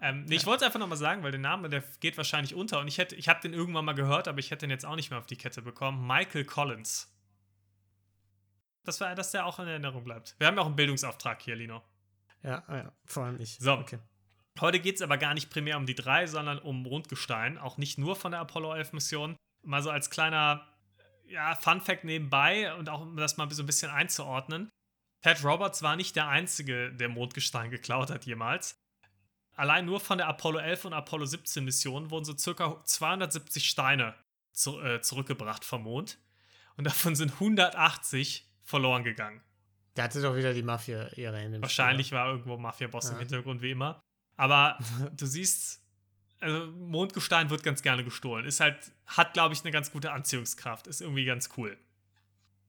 [0.00, 2.80] Ähm, nee, ich wollte es einfach nochmal sagen, weil der Name, der geht wahrscheinlich unter.
[2.80, 4.96] Und ich hätte, ich habe den irgendwann mal gehört, aber ich hätte den jetzt auch
[4.96, 6.06] nicht mehr auf die Kette bekommen.
[6.06, 7.14] Michael Collins.
[8.84, 10.36] Das war, dass der auch in Erinnerung bleibt.
[10.38, 11.82] Wir haben ja auch einen Bildungsauftrag hier, Lino.
[12.42, 13.58] Ja, ja vor allem ich.
[13.58, 13.74] So.
[13.74, 13.98] Okay.
[14.58, 17.58] Heute geht es aber gar nicht primär um die drei, sondern um Rundgestein.
[17.58, 19.36] Auch nicht nur von der Apollo 11 Mission.
[19.62, 20.66] Mal so als kleiner
[21.26, 24.70] ja, Fun Fact nebenbei und auch um das mal so ein bisschen einzuordnen.
[25.22, 28.80] Pat Roberts war nicht der Einzige, der Mondgestein geklaut hat jemals.
[29.54, 34.14] Allein nur von der Apollo 11 und Apollo 17 Mission wurden so circa 270 Steine
[34.52, 36.18] zu, äh, zurückgebracht vom Mond.
[36.76, 39.42] Und davon sind 180 verloren gegangen.
[39.96, 42.18] Der hatte doch wieder die Mafia-Ära in dem Wahrscheinlich Spiel.
[42.18, 43.12] war irgendwo Mafia-Boss ja.
[43.12, 44.00] im Hintergrund, wie immer.
[44.36, 44.78] Aber
[45.16, 45.84] du siehst,
[46.38, 48.46] also Mondgestein wird ganz gerne gestohlen.
[48.46, 50.86] Ist halt, hat, glaube ich, eine ganz gute Anziehungskraft.
[50.86, 51.76] Ist irgendwie ganz cool.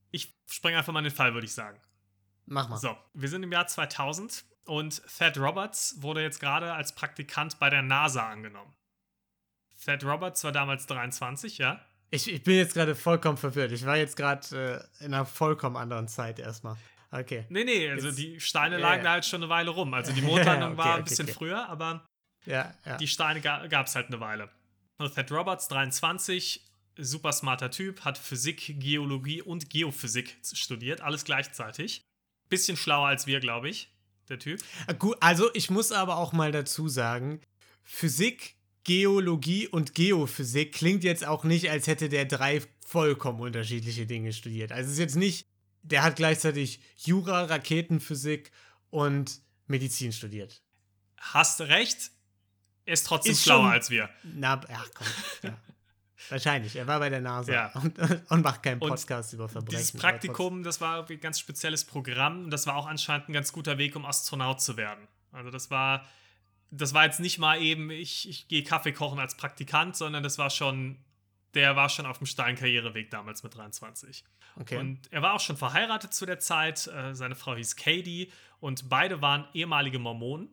[0.10, 1.80] Ich springe einfach mal in den Fall, würde ich sagen.
[2.46, 2.78] Mach mal.
[2.78, 7.70] So, wir sind im Jahr 2000 und Thad Roberts wurde jetzt gerade als Praktikant bei
[7.70, 8.74] der NASA angenommen.
[9.84, 11.82] Thad Roberts war damals 23, ja?
[12.12, 13.72] Ich, ich bin jetzt gerade vollkommen verwirrt.
[13.72, 16.76] Ich war jetzt gerade äh, in einer vollkommen anderen Zeit erstmal.
[17.10, 17.46] Okay.
[17.50, 19.94] Nee, nee, also jetzt, die Steine lagen ja, da halt schon eine Weile rum.
[19.94, 21.34] Also die Mondlandung okay, war ein bisschen okay.
[21.34, 22.06] früher, aber
[22.46, 22.98] ja, ja.
[22.98, 24.50] die Steine ga, gab es halt eine Weile.
[24.98, 26.66] Und Thad Roberts, 23,
[26.98, 32.02] super smarter Typ, hat Physik, Geologie und Geophysik studiert, alles gleichzeitig.
[32.52, 33.90] Bisschen schlauer als wir, glaube ich,
[34.28, 34.62] der Typ.
[34.88, 37.40] Ah, gut, also ich muss aber auch mal dazu sagen,
[37.82, 44.34] Physik, Geologie und Geophysik klingt jetzt auch nicht, als hätte der drei vollkommen unterschiedliche Dinge
[44.34, 44.74] studiert.
[44.74, 45.48] Also es ist jetzt nicht,
[45.82, 48.52] der hat gleichzeitig Jura, Raketenphysik
[48.90, 50.62] und Medizin studiert.
[51.18, 52.12] Hast recht,
[52.84, 54.10] er ist trotzdem ist schlauer schon, als wir.
[54.24, 55.08] Na, ach komm.
[55.44, 55.58] Ja.
[56.30, 57.72] Wahrscheinlich, er war bei der NASA ja.
[57.76, 57.98] und,
[58.30, 59.80] und, macht keinen Podcast und über Verbrechen.
[59.80, 63.52] Dieses Praktikum, das war ein ganz spezielles Programm und das war auch anscheinend ein ganz
[63.52, 65.08] guter Weg, um Astronaut zu werden.
[65.32, 66.06] Also das war
[66.72, 70.38] das war jetzt nicht mal eben, ich, ich gehe Kaffee kochen als Praktikant, sondern das
[70.38, 70.98] war schon,
[71.54, 74.24] der war schon auf dem Steinkarriereweg damals mit 23.
[74.60, 74.78] Okay.
[74.78, 76.88] Und er war auch schon verheiratet zu der Zeit.
[76.88, 80.50] Äh, seine Frau hieß Katie und beide waren ehemalige Mormonen.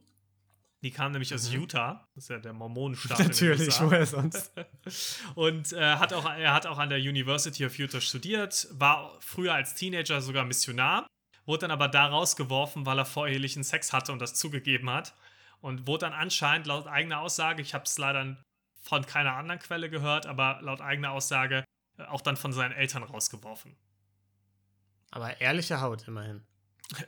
[0.83, 1.63] Die kamen nämlich aus mhm.
[1.63, 3.19] Utah, das ist ja der Mormonenstaat.
[3.19, 4.53] Natürlich, woher sonst?
[5.35, 9.55] und äh, hat auch, er hat auch an der University of Utah studiert, war früher
[9.55, 11.07] als Teenager sogar Missionar,
[11.47, 15.15] wurde dann aber da rausgeworfen, weil er vorehelichen Sex hatte und das zugegeben hat
[15.61, 18.37] und wurde dann anscheinend laut eigener Aussage, ich habe es leider
[18.81, 21.65] von keiner anderen Quelle gehört, aber laut eigener Aussage
[21.99, 23.77] äh, auch dann von seinen Eltern rausgeworfen.
[25.11, 26.45] Aber ehrliche Haut immerhin.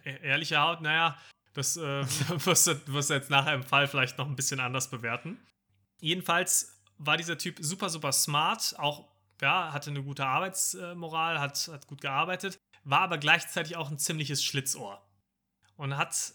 [0.04, 1.16] E ehrliche Haut, naja,
[1.52, 2.04] das äh,
[2.44, 5.38] wirst, du, wirst du jetzt nachher im Fall vielleicht noch ein bisschen anders bewerten.
[6.00, 9.08] Jedenfalls war dieser Typ super, super smart, auch
[9.40, 14.44] ja, hatte eine gute Arbeitsmoral, hat, hat gut gearbeitet, war aber gleichzeitig auch ein ziemliches
[14.44, 15.02] Schlitzohr
[15.76, 16.34] und hat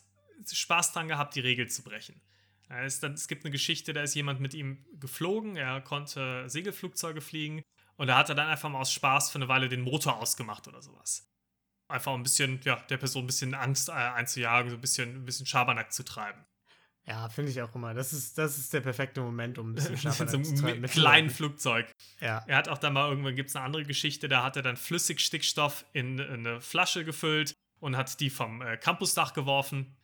[0.51, 2.19] Spaß dran gehabt, die Regel zu brechen.
[2.67, 7.61] Es, es gibt eine Geschichte, da ist jemand mit ihm geflogen, er konnte Segelflugzeuge fliegen
[7.95, 10.67] und da hat er dann einfach mal aus Spaß für eine Weile den Motor ausgemacht
[10.67, 11.27] oder sowas.
[11.87, 15.25] Einfach ein bisschen, ja, der Person ein bisschen Angst äh, einzujagen, so ein bisschen, ein
[15.25, 16.43] bisschen Schabernack zu treiben.
[17.07, 17.93] Ja, finde ich auch immer.
[17.93, 20.81] Das ist, das ist der perfekte Moment, um ein bisschen Schabernack so zu treiben.
[20.81, 21.91] Mit einem kleinen Flugzeug.
[22.19, 22.43] Ja.
[22.47, 24.77] Er hat auch dann mal irgendwann, gibt es eine andere Geschichte, da hat er dann
[24.77, 29.95] Flüssigstickstoff in, in eine Flasche gefüllt und hat die vom äh, Campusdach geworfen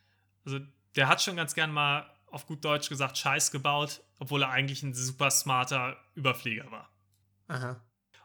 [0.44, 0.58] also
[0.96, 4.82] der hat schon ganz gern mal auf gut Deutsch gesagt Scheiß gebaut, obwohl er eigentlich
[4.82, 6.90] ein super smarter Überflieger war.
[7.48, 7.80] Aha.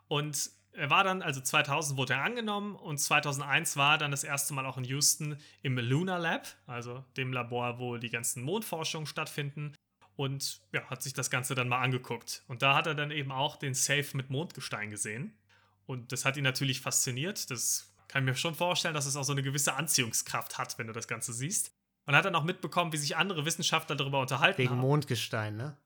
[0.08, 4.24] Und er war dann, also 2000 wurde er angenommen und 2001 war er dann das
[4.24, 9.08] erste Mal auch in Houston im Lunar Lab, also dem Labor, wo die ganzen Mondforschungen
[9.08, 9.74] stattfinden.
[10.16, 12.44] Und ja, hat sich das Ganze dann mal angeguckt.
[12.48, 15.38] Und da hat er dann eben auch den Safe mit Mondgestein gesehen.
[15.86, 17.52] Und das hat ihn natürlich fasziniert.
[17.52, 20.88] Das kann ich mir schon vorstellen, dass es auch so eine gewisse Anziehungskraft hat, wenn
[20.88, 21.72] du das Ganze siehst.
[22.06, 24.80] Und hat dann auch mitbekommen, wie sich andere Wissenschaftler darüber unterhalten Wegen haben.
[24.80, 25.78] Mondgestein, ne?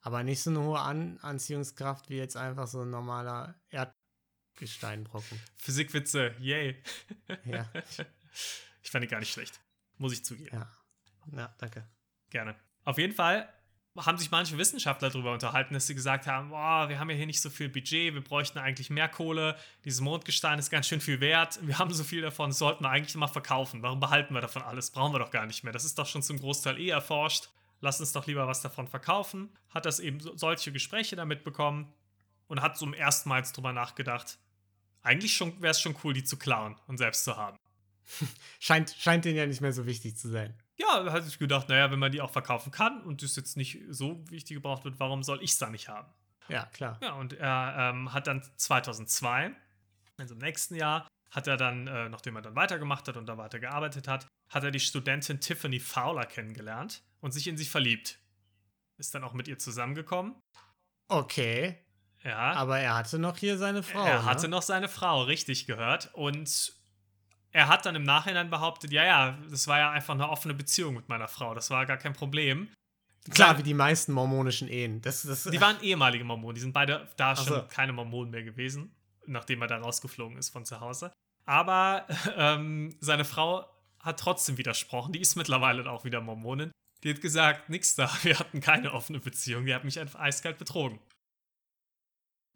[0.00, 3.54] Aber nicht so eine hohe An Anziehungskraft wie jetzt einfach so ein normaler
[4.60, 5.40] Erdgesteinbrocken.
[5.56, 6.76] Physikwitze, yay.
[7.44, 7.66] Ja.
[8.82, 9.58] ich fand die gar nicht schlecht.
[9.96, 10.50] Muss ich zugeben.
[10.52, 10.70] Ja.
[11.34, 11.86] Ja, danke.
[12.28, 12.54] Gerne.
[12.84, 13.48] Auf jeden Fall
[13.96, 17.26] haben sich manche Wissenschaftler darüber unterhalten, dass sie gesagt haben, boah, wir haben ja hier
[17.26, 21.20] nicht so viel Budget, wir bräuchten eigentlich mehr Kohle, dieses Mondgestein ist ganz schön viel
[21.20, 23.82] wert, wir haben so viel davon, sollten wir eigentlich mal verkaufen.
[23.82, 24.90] Warum behalten wir davon alles?
[24.90, 25.72] Brauchen wir doch gar nicht mehr.
[25.72, 27.48] Das ist doch schon zum Großteil eh erforscht.
[27.80, 29.50] Lass uns doch lieber was davon verkaufen.
[29.70, 31.92] Hat das eben so, solche Gespräche damit bekommen
[32.46, 34.38] und hat so erstmals drüber nachgedacht.
[35.02, 37.56] Eigentlich wäre es schon cool, die zu klauen und selbst zu haben.
[38.58, 41.68] scheint, scheint denen ja nicht mehr so wichtig zu sein ja, da hatte ich gedacht,
[41.68, 44.98] naja, wenn man die auch verkaufen kann und das jetzt nicht so wichtig gebraucht wird,
[44.98, 46.08] warum soll ich es da nicht haben?
[46.48, 46.98] Ja, klar.
[47.02, 49.52] Ja, und er ähm, hat dann 2002,
[50.16, 53.36] also im nächsten Jahr, hat er dann, äh, nachdem er dann weitergemacht hat und da
[53.38, 58.18] weiter gearbeitet hat, hat er die Studentin Tiffany Fowler kennengelernt und sich in sie verliebt.
[58.98, 60.34] Ist dann auch mit ihr zusammengekommen.
[61.08, 61.78] Okay.
[62.24, 62.52] Ja.
[62.52, 64.04] Aber er hatte noch hier seine Frau.
[64.04, 64.24] Er ne?
[64.24, 66.10] hatte noch seine Frau, richtig gehört.
[66.12, 66.74] Und
[67.52, 70.94] er hat dann im Nachhinein behauptet, ja, ja, das war ja einfach eine offene Beziehung
[70.94, 72.68] mit meiner Frau, das war gar kein Problem.
[73.30, 75.02] Klar, wie die meisten mormonischen Ehen.
[75.02, 77.62] Das, das, die waren ehemalige Mormonen, die sind beide da schon so.
[77.68, 78.94] keine Mormonen mehr gewesen,
[79.26, 81.12] nachdem er da rausgeflogen ist von zu Hause.
[81.44, 82.06] Aber
[82.36, 83.66] ähm, seine Frau
[83.98, 86.72] hat trotzdem widersprochen, die ist mittlerweile auch wieder Mormonin.
[87.02, 90.56] Die hat gesagt, nix da, wir hatten keine offene Beziehung, die hat mich einfach eiskalt
[90.58, 90.98] betrogen.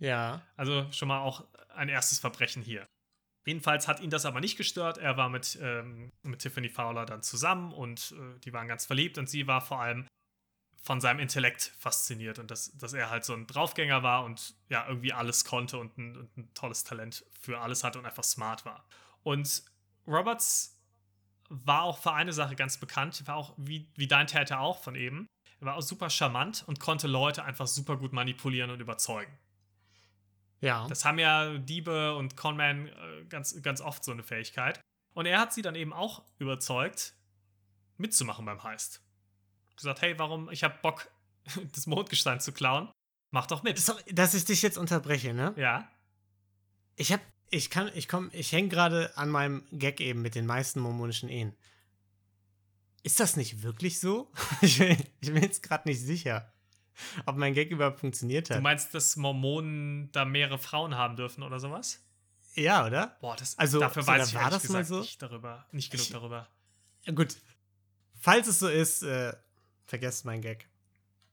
[0.04, 0.42] Ja.
[0.56, 2.86] Also schon mal auch ein erstes Verbrechen hier.
[3.46, 4.98] Jedenfalls hat ihn das aber nicht gestört.
[4.98, 9.18] Er war mit, ähm, mit Tiffany Fowler dann zusammen und äh, die waren ganz verliebt
[9.18, 10.06] und sie war vor allem
[10.82, 14.86] von seinem Intellekt fasziniert und dass, dass er halt so ein Draufgänger war und ja,
[14.86, 18.66] irgendwie alles konnte und ein, und ein tolles Talent für alles hatte und einfach smart
[18.66, 18.86] war.
[19.22, 19.64] Und
[20.06, 20.78] Roberts
[21.48, 24.94] war auch für eine Sache ganz bekannt, war auch wie, wie dein Täter auch von
[24.94, 25.26] eben.
[25.60, 29.32] Er war auch super charmant und konnte Leute einfach super gut manipulieren und überzeugen.
[30.60, 30.86] Ja.
[30.88, 34.80] Das haben ja Diebe und Conman äh, ganz, ganz oft so eine Fähigkeit.
[35.14, 37.14] Und er hat sie dann eben auch überzeugt,
[37.96, 39.02] mitzumachen beim Heist.
[39.76, 41.10] Gesagt, hey, warum, ich habe Bock,
[41.74, 42.90] das Mondgestein zu klauen.
[43.30, 43.78] Mach doch mit.
[43.78, 45.54] Sorry, dass ich dich jetzt unterbreche, ne?
[45.56, 45.88] Ja.
[46.96, 50.46] Ich hab, ich kann, ich komm, ich hänge gerade an meinem Gag eben mit den
[50.46, 51.56] meisten mormonischen Ehen.
[53.02, 54.32] Ist das nicht wirklich so?
[54.60, 56.53] ich, bin, ich bin jetzt gerade nicht sicher.
[57.26, 58.58] ob mein Gag überhaupt funktioniert hat.
[58.58, 62.04] Du meinst, dass Mormonen da mehrere Frauen haben dürfen oder sowas?
[62.54, 63.16] Ja, oder?
[63.20, 65.00] Boah, das, also, dafür weiß ich war das mal so?
[65.00, 66.48] nicht darüber, nicht genug ich, darüber.
[67.14, 67.36] Gut.
[68.20, 69.34] Falls es so ist, äh,
[69.86, 70.68] vergesst mein Gag.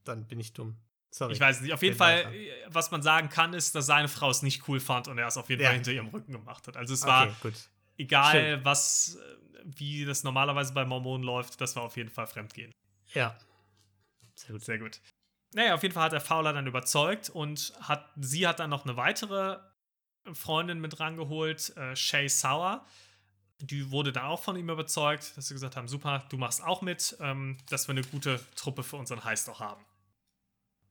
[0.03, 0.77] Dann bin ich dumm.
[1.11, 1.33] Sorry.
[1.33, 1.73] Ich weiß nicht.
[1.73, 2.67] Auf jeden Fall, weiter.
[2.67, 5.37] was man sagen kann, ist, dass seine Frau es nicht cool fand und er es
[5.37, 5.67] auf jeden ja.
[5.67, 6.77] Fall hinter ihrem Rücken gemacht hat.
[6.77, 7.53] Also es okay, war gut.
[7.97, 8.65] egal, Stimmt.
[8.65, 12.71] was, äh, wie das normalerweise bei Mormonen läuft, das war auf jeden Fall Fremdgehen.
[13.13, 13.37] Ja.
[14.35, 14.63] Sehr gut.
[14.63, 15.01] Sehr gut.
[15.53, 18.85] Naja, auf jeden Fall hat er Fowler dann überzeugt und hat, sie hat dann noch
[18.85, 19.59] eine weitere
[20.33, 22.85] Freundin mit rangeholt, äh, Shay Sauer.
[23.59, 26.81] Die wurde dann auch von ihm überzeugt, dass sie gesagt haben: Super, du machst auch
[26.81, 29.85] mit, ähm, dass wir eine gute Truppe für unseren Heist auch haben.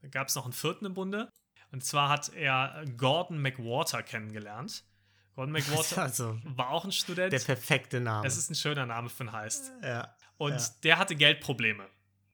[0.02, 1.30] Da gab es noch einen vierten im Bunde.
[1.72, 4.84] Und zwar hat er Gordon McWater kennengelernt.
[5.34, 7.32] Gordon McWater also, war auch ein Student.
[7.32, 8.26] Der perfekte Name.
[8.26, 9.72] Es ist ein schöner Name für einen Heist.
[9.82, 10.14] Ja.
[10.36, 10.68] Und ja.
[10.82, 11.86] der hatte Geldprobleme.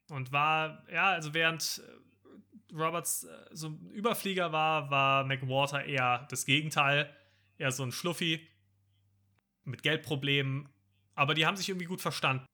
[0.08, 1.82] Und war, ja, also während
[2.72, 7.14] Roberts äh, so ein Überflieger war, war McWater eher das Gegenteil.
[7.58, 8.46] Eher so ein Schluffi
[9.64, 10.68] mit Geldproblemen.
[11.14, 12.46] Aber die haben sich irgendwie gut verstanden.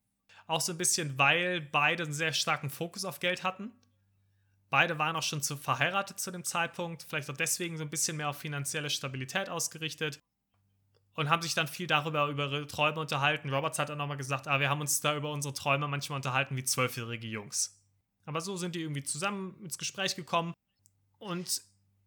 [0.46, 3.72] Auch so ein bisschen, weil beide einen sehr starken Fokus auf Geld hatten.
[4.70, 8.16] Beide waren auch schon zu verheiratet zu dem Zeitpunkt, vielleicht auch deswegen so ein bisschen
[8.16, 10.18] mehr auf finanzielle Stabilität ausgerichtet
[11.14, 13.50] und haben sich dann viel darüber über ihre Träume unterhalten.
[13.50, 16.56] Roberts hat dann nochmal gesagt, ah, wir haben uns da über unsere Träume manchmal unterhalten
[16.56, 17.81] wie zwölfjährige Jungs.
[18.24, 20.54] Aber so sind die irgendwie zusammen ins Gespräch gekommen
[21.18, 21.62] und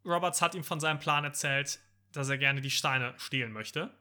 [0.05, 1.79] Roberts hat ihm von seinem Plan erzählt,
[2.11, 3.91] dass er gerne die Steine stehlen möchte.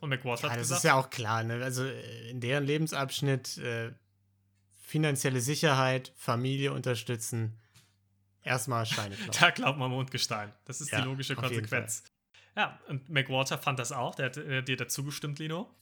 [0.00, 0.78] Und McWater ja, hat das gesagt.
[0.78, 1.62] ist ja auch klar, ne?
[1.62, 3.92] Also äh, in deren Lebensabschnitt äh,
[4.80, 7.58] finanzielle Sicherheit, Familie unterstützen,
[8.42, 9.30] erstmal Steine klauen.
[9.40, 10.52] da glaubt man Mondgestein.
[10.64, 12.02] Das ist ja, die logische Konsequenz.
[12.56, 14.16] Ja, und McWater fand das auch.
[14.16, 15.72] Der hat äh, dir dazu gestimmt, Lino.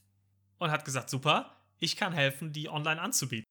[0.59, 3.50] Und hat gesagt: Super, ich kann helfen, die online anzubieten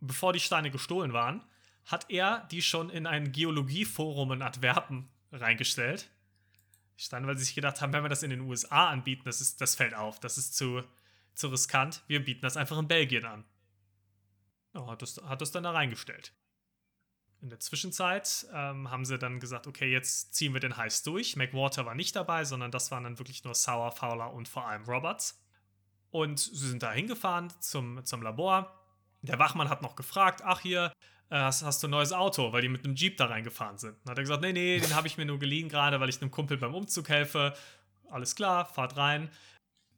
[0.00, 1.44] bevor die Steine gestohlen waren,
[1.86, 6.10] hat er die schon in ein Geologieforum in Antwerpen reingestellt.
[6.96, 9.60] Steine, weil sie sich gedacht haben, wenn wir das in den USA anbieten, das, ist,
[9.60, 10.82] das fällt auf, das ist zu,
[11.34, 13.44] zu riskant, wir bieten das einfach in Belgien an.
[14.74, 16.32] Ja, hat das, hat das dann da reingestellt.
[17.40, 21.36] In der Zwischenzeit ähm, haben sie dann gesagt, okay, jetzt ziehen wir den Heist durch.
[21.36, 24.84] McWater war nicht dabei, sondern das waren dann wirklich nur Sauer, Fowler und vor allem
[24.84, 25.42] Roberts.
[26.10, 28.79] Und sie sind da hingefahren zum, zum Labor.
[29.22, 30.92] Der Wachmann hat noch gefragt, ach hier,
[31.30, 33.96] äh, hast, hast, du ein neues Auto, weil die mit einem Jeep da reingefahren sind.
[34.04, 36.20] Dann hat er gesagt, nee, nee, den habe ich mir nur geliehen gerade, weil ich
[36.20, 37.54] einem Kumpel beim Umzug helfe.
[38.10, 39.30] Alles klar, fahrt rein.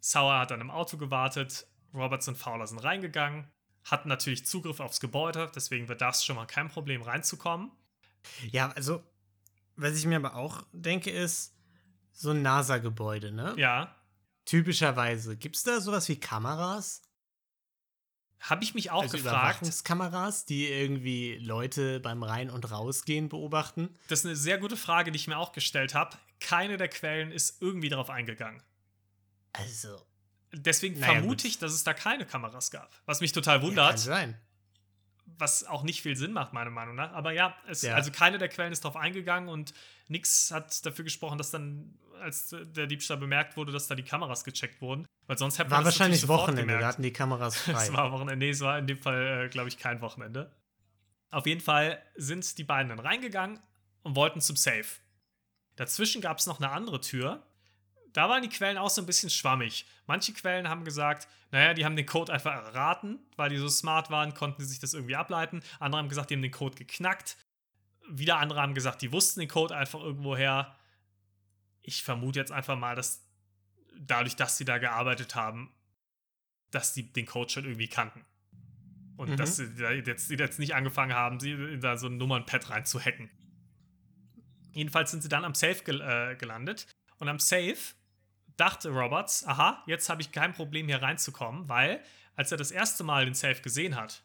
[0.00, 1.66] Sauer hat dann im Auto gewartet.
[1.94, 3.46] Roberts und Fowler sind reingegangen
[3.84, 7.70] hatten natürlich Zugriff aufs Gebäude, deswegen wird das schon mal kein Problem reinzukommen.
[8.50, 9.02] Ja, also,
[9.76, 11.56] was ich mir aber auch denke, ist
[12.12, 13.54] so ein NASA-Gebäude, ne?
[13.56, 13.94] Ja.
[14.44, 15.36] Typischerweise.
[15.36, 17.02] Gibt es da sowas wie Kameras?
[18.42, 19.84] Habe ich mich auch also gefragt.
[19.84, 23.88] Kameras, die irgendwie Leute beim Rein- und Rausgehen beobachten?
[24.08, 26.16] Das ist eine sehr gute Frage, die ich mir auch gestellt habe.
[26.40, 28.60] Keine der Quellen ist irgendwie darauf eingegangen.
[29.52, 30.04] Also,
[30.52, 31.44] Deswegen naja, vermute gut.
[31.44, 32.90] ich, dass es da keine Kameras gab.
[33.06, 33.84] Was mich total wundert.
[33.84, 34.40] Ja, kann sein.
[35.38, 37.12] Was auch nicht viel Sinn macht, meiner Meinung nach.
[37.12, 37.94] Aber ja, es, ja.
[37.94, 39.72] also keine der Quellen ist darauf eingegangen und
[40.08, 44.44] nichts hat dafür gesprochen, dass dann, als der Diebstahl bemerkt wurde, dass da die Kameras
[44.44, 45.06] gecheckt wurden.
[45.26, 47.84] Weil sonst hätte man War das wahrscheinlich Wochenende, da hatten die Kameras frei.
[47.84, 50.54] es war Wochenende, nee, es war in dem Fall, äh, glaube ich, kein Wochenende.
[51.30, 53.60] Auf jeden Fall sind die beiden dann reingegangen
[54.02, 54.84] und wollten zum Safe.
[55.76, 57.42] Dazwischen gab es noch eine andere Tür,
[58.12, 59.86] da waren die Quellen auch so ein bisschen schwammig.
[60.06, 64.10] Manche Quellen haben gesagt, naja, die haben den Code einfach erraten, weil die so smart
[64.10, 65.62] waren, konnten sie sich das irgendwie ableiten.
[65.78, 67.36] Andere haben gesagt, die haben den Code geknackt.
[68.08, 70.74] Wieder andere haben gesagt, die wussten den Code einfach irgendwoher.
[71.82, 73.26] Ich vermute jetzt einfach mal, dass
[73.98, 75.72] dadurch, dass sie da gearbeitet haben,
[76.70, 78.24] dass die den Code schon irgendwie kannten.
[79.16, 79.36] Und mhm.
[79.36, 79.64] dass sie
[80.04, 83.30] jetzt, die jetzt nicht angefangen haben, sie da so ein Nummernpad reinzuhacken.
[84.72, 86.86] Jedenfalls sind sie dann am Safe gel äh, gelandet.
[87.18, 87.76] Und am Safe
[88.56, 92.02] dachte Roberts, aha, jetzt habe ich kein Problem hier reinzukommen, weil
[92.34, 94.24] als er das erste Mal den Safe gesehen hat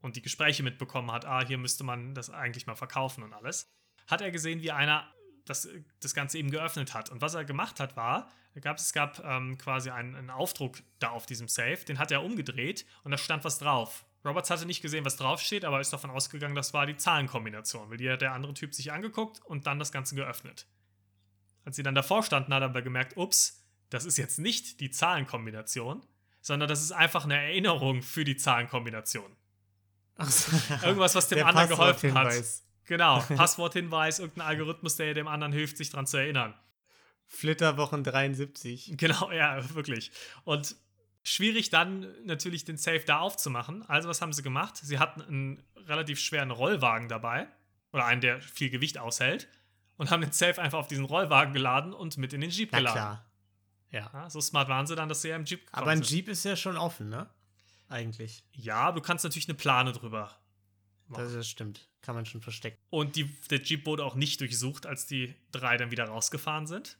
[0.00, 3.70] und die Gespräche mitbekommen hat, ah, hier müsste man das eigentlich mal verkaufen und alles,
[4.06, 5.12] hat er gesehen, wie einer
[5.44, 5.68] das,
[6.00, 7.10] das Ganze eben geöffnet hat.
[7.10, 8.30] Und was er gemacht hat, war,
[8.60, 12.22] gab, es gab ähm, quasi einen, einen Aufdruck da auf diesem Safe, den hat er
[12.22, 14.04] umgedreht und da stand was drauf.
[14.24, 17.96] Roberts hatte nicht gesehen, was draufsteht, aber ist davon ausgegangen, das war die Zahlenkombination, weil
[17.96, 20.66] die hat der andere Typ sich angeguckt und dann das Ganze geöffnet.
[21.64, 24.90] Als sie dann davor standen, hat er aber gemerkt, ups, das ist jetzt nicht die
[24.90, 26.06] Zahlenkombination,
[26.40, 29.36] sondern das ist einfach eine Erinnerung für die Zahlenkombination.
[30.18, 30.52] So,
[30.86, 32.34] Irgendwas, was dem anderen geholfen hat.
[32.92, 36.52] Genau, Passworthinweis, irgendein Algorithmus, der dem anderen hilft, sich daran zu erinnern.
[37.26, 38.98] Flitterwochen 73.
[38.98, 40.12] Genau, ja, wirklich.
[40.44, 40.76] Und
[41.22, 43.82] schwierig dann natürlich den Safe da aufzumachen.
[43.88, 44.76] Also was haben sie gemacht?
[44.76, 47.48] Sie hatten einen relativ schweren Rollwagen dabei
[47.94, 49.48] oder einen, der viel Gewicht aushält
[49.96, 52.78] und haben den Safe einfach auf diesen Rollwagen geladen und mit in den Jeep Na
[52.78, 52.98] geladen.
[52.98, 53.26] Klar.
[53.88, 54.10] Ja.
[54.12, 54.28] ja.
[54.28, 56.10] So smart waren sie dann, dass sie ja im Jeep Aber ein sind.
[56.10, 57.30] Jeep ist ja schon offen, ne?
[57.88, 58.44] Eigentlich.
[58.52, 60.30] Ja, du kannst natürlich eine Plane drüber
[61.08, 61.24] machen.
[61.24, 61.88] Das, das stimmt.
[62.02, 62.78] Kann man schon verstecken.
[62.90, 66.98] Und die, der Jeep wurde auch nicht durchsucht, als die drei dann wieder rausgefahren sind.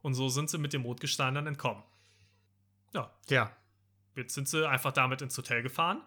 [0.00, 1.82] Und so sind sie mit dem Rotgestein dann entkommen.
[2.94, 3.12] Ja.
[3.28, 3.52] Ja.
[4.14, 6.02] Jetzt sind sie einfach damit ins Hotel gefahren,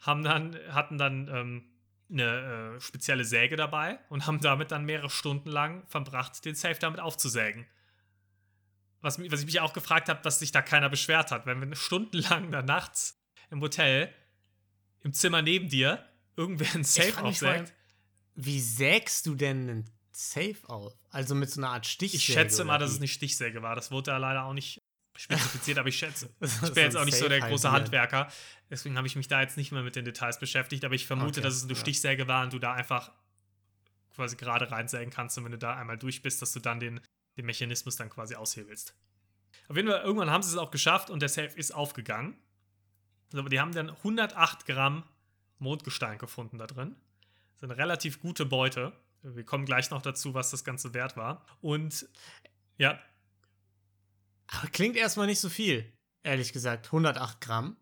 [0.00, 1.64] haben dann, hatten dann ähm,
[2.10, 6.78] eine äh, spezielle Säge dabei und haben damit dann mehrere Stunden lang verbracht, den Safe
[6.78, 7.66] damit aufzusägen.
[9.00, 11.46] Was, was ich mich auch gefragt habe, dass sich da keiner beschwert hat.
[11.46, 13.18] Wenn wir stundenlang da nachts
[13.50, 14.12] im Hotel,
[15.02, 16.04] im Zimmer neben dir,
[16.36, 17.72] irgendwer einen Safe aufsägt.
[18.34, 20.94] Wie sägst du denn einen Safe auf?
[21.10, 22.16] Also mit so einer Art Stichsäge?
[22.16, 23.74] Ich schätze mal, dass es eine Stichsäge war.
[23.74, 24.82] Das wurde ja leider auch nicht
[25.16, 26.30] spezifiziert, aber ich schätze.
[26.40, 28.28] Ich bin jetzt auch nicht so der große Handwerker.
[28.70, 31.40] Deswegen habe ich mich da jetzt nicht mehr mit den Details beschäftigt, aber ich vermute,
[31.40, 31.78] okay, dass es eine ja.
[31.78, 33.12] Stichsäge war und du da einfach
[34.14, 37.00] quasi gerade reinsägen kannst und wenn du da einmal durch bist, dass du dann den,
[37.36, 38.94] den Mechanismus dann quasi aushebelst.
[39.68, 42.36] Auf jeden Fall, irgendwann haben sie es auch geschafft und der Safe ist aufgegangen.
[43.32, 45.04] Also, die haben dann 108 Gramm
[45.60, 46.96] Mondgestein gefunden da drin.
[47.54, 48.92] Das ist eine relativ gute Beute.
[49.22, 51.44] Wir kommen gleich noch dazu, was das Ganze wert war.
[51.60, 52.08] Und
[52.78, 52.98] ja.
[54.46, 55.92] Aber klingt erstmal nicht so viel,
[56.22, 56.86] ehrlich gesagt.
[56.86, 57.76] 108 Gramm.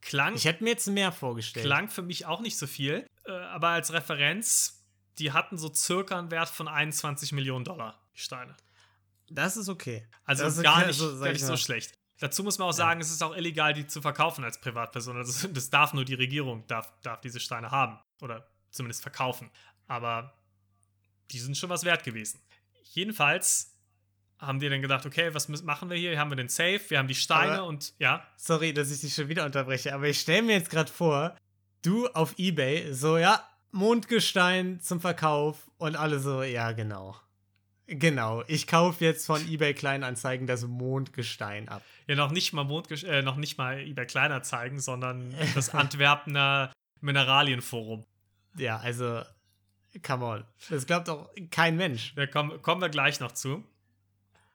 [0.00, 0.36] Klang.
[0.36, 1.66] Ich hätte mir jetzt mehr vorgestellt.
[1.66, 3.04] Klang für mich auch nicht so viel.
[3.24, 4.84] Äh, aber als Referenz,
[5.18, 8.56] die hatten so circa einen Wert von 21 Millionen Dollar, die Steine.
[9.28, 10.06] Das ist okay.
[10.24, 11.97] Also das gar nicht, so, gar nicht so schlecht.
[12.18, 13.04] Dazu muss man auch sagen, ja.
[13.04, 15.16] es ist auch illegal, die zu verkaufen als Privatperson.
[15.16, 17.98] Also das darf nur die Regierung, darf, darf diese Steine haben.
[18.20, 19.50] Oder zumindest verkaufen.
[19.86, 20.34] Aber
[21.30, 22.40] die sind schon was wert gewesen.
[22.82, 23.74] Jedenfalls
[24.38, 26.10] haben die dann gedacht, okay, was machen wir hier?
[26.10, 28.26] Hier haben wir den Safe, wir haben die Steine aber, und ja.
[28.36, 31.36] Sorry, dass ich dich schon wieder unterbreche, aber ich stelle mir jetzt gerade vor,
[31.82, 33.42] du auf Ebay, so, ja,
[33.72, 37.16] Mondgestein zum Verkauf und alle so, ja, genau.
[37.90, 41.82] Genau, ich kaufe jetzt von eBay Kleinanzeigen das Mondgestein ab.
[42.06, 46.70] Ja, noch nicht mal Mondges äh, noch nicht mal eBay Kleinanzeigen, sondern das Antwerpener
[47.00, 48.04] Mineralienforum.
[48.58, 49.22] Ja, also
[50.02, 50.44] come on.
[50.68, 52.14] Das glaubt doch kein Mensch.
[52.14, 53.64] Da kommen, kommen wir gleich noch zu.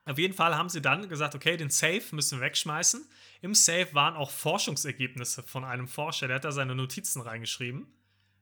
[0.06, 3.04] Auf jeden Fall haben sie dann gesagt, okay, den Safe müssen wir wegschmeißen.
[3.42, 7.88] Im Safe waren auch Forschungsergebnisse von einem Forscher, der hat da seine Notizen reingeschrieben.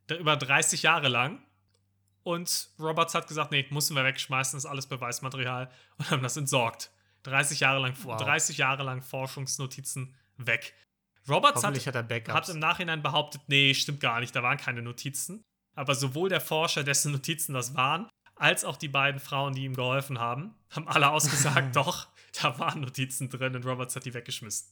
[0.10, 1.42] Über 30 Jahre lang.
[2.24, 6.38] Und Roberts hat gesagt, nee, müssen wir wegschmeißen, das ist alles Beweismaterial und haben das
[6.38, 6.92] entsorgt.
[7.24, 8.18] 30 Jahre lang, wow.
[8.18, 10.74] 30 Jahre lang Forschungsnotizen weg.
[11.30, 15.44] Roberts hat, hat, hat, im Nachhinein behauptet, nee, stimmt gar nicht, da waren keine Notizen.
[15.76, 19.76] Aber sowohl der Forscher, dessen Notizen das waren, als auch die beiden Frauen, die ihm
[19.76, 22.08] geholfen haben, haben alle ausgesagt, doch,
[22.42, 24.68] da waren Notizen drin und Roberts hat die weggeschmissen.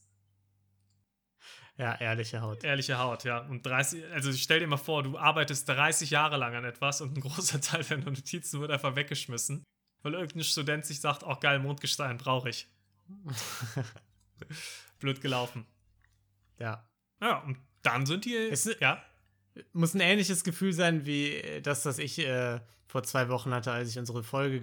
[1.80, 2.66] Ja, ehrliche Haut.
[2.66, 3.40] Ehrliche Haut, ja.
[3.40, 7.16] Und 30, also stell dir mal vor, du arbeitest 30 Jahre lang an etwas und
[7.16, 9.64] ein großer Teil deiner Notizen wird einfach weggeschmissen,
[10.02, 12.68] weil irgendein Student sich sagt, auch geil, Mondgestein brauche ich.
[15.00, 15.66] Blöd gelaufen.
[16.60, 16.86] Ja.
[17.22, 19.02] Ja, und dann sind die, es, ja.
[19.72, 23.90] Muss ein ähnliches Gefühl sein wie das, das ich äh, vor zwei Wochen hatte, als
[23.90, 24.62] ich unsere Folge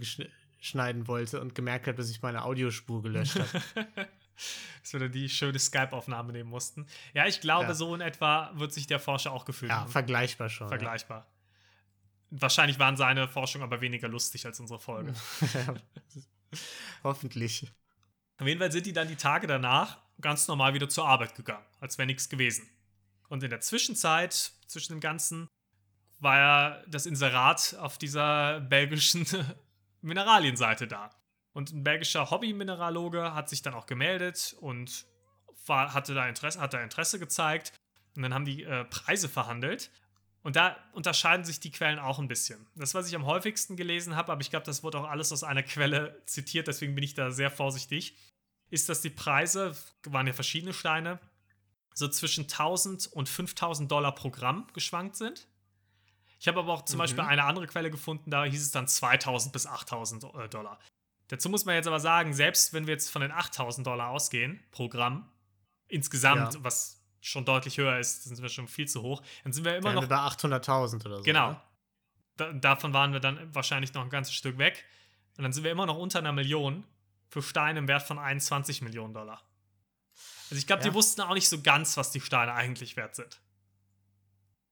[0.61, 3.87] schneiden wollte und gemerkt habe, dass ich meine Audiospur gelöscht habe.
[4.83, 6.87] dass wir dann die schöne Skype-Aufnahme nehmen mussten.
[7.15, 7.75] Ja, ich glaube, ja.
[7.75, 9.91] so in etwa wird sich der Forscher auch gefühlt ja, haben.
[9.91, 10.69] vergleichbar schon.
[10.69, 11.21] Vergleichbar.
[11.21, 12.41] Ja.
[12.43, 15.15] Wahrscheinlich waren seine Forschungen aber weniger lustig als unsere Folge.
[17.05, 17.73] Hoffentlich.
[18.39, 21.65] Auf jeden Fall sind die dann die Tage danach ganz normal wieder zur Arbeit gegangen,
[21.81, 22.69] als wäre nichts gewesen.
[23.29, 25.49] Und in der Zwischenzeit, zwischen dem Ganzen,
[26.19, 29.27] war ja das Inserat auf dieser belgischen
[30.01, 31.11] Mineralienseite da.
[31.57, 35.07] Und ein belgischer Hobby-Mineraloge hat sich dann auch gemeldet und
[35.65, 37.73] war, hatte da Interesse, hat da Interesse gezeigt.
[38.15, 39.91] Und dann haben die äh, Preise verhandelt.
[40.43, 42.67] Und da unterscheiden sich die Quellen auch ein bisschen.
[42.75, 45.45] Das, was ich am häufigsten gelesen habe, aber ich glaube, das wurde auch alles aus
[45.45, 48.15] einer Quelle zitiert, deswegen bin ich da sehr vorsichtig,
[48.69, 51.19] ist, dass die Preise, waren ja verschiedene Steine,
[51.95, 55.49] so zwischen 1000 und 5000 Dollar pro Gramm geschwankt sind.
[56.39, 57.01] Ich habe aber auch zum mhm.
[57.01, 60.79] Beispiel eine andere Quelle gefunden, da hieß es dann 2000 bis 8000 äh, Dollar.
[61.29, 64.63] Dazu muss man jetzt aber sagen, selbst wenn wir jetzt von den 8000 Dollar ausgehen
[64.71, 65.29] pro Gramm,
[65.89, 66.65] insgesamt, ja.
[66.65, 69.93] was schon deutlich höher ist, sind wir schon viel zu hoch, dann sind wir immer
[69.93, 70.09] dann noch.
[70.09, 71.23] bei 800.000 oder so.
[71.23, 71.51] Genau.
[71.51, 71.61] Ne?
[72.37, 74.85] Da, davon waren wir dann wahrscheinlich noch ein ganzes Stück weg.
[75.37, 76.85] Und dann sind wir immer noch unter einer Million
[77.29, 79.43] für Steine im Wert von 21 Millionen Dollar.
[80.45, 80.91] Also ich glaube, ja.
[80.91, 83.41] die wussten auch nicht so ganz, was die Steine eigentlich wert sind.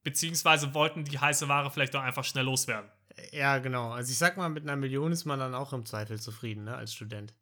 [0.04, 2.90] Beziehungsweise wollten die heiße Ware vielleicht auch einfach schnell loswerden.
[3.32, 3.92] Ja, genau.
[3.92, 6.76] Also ich sag mal, mit einer Million ist man dann auch im Zweifel zufrieden, ne,
[6.76, 7.34] als Student.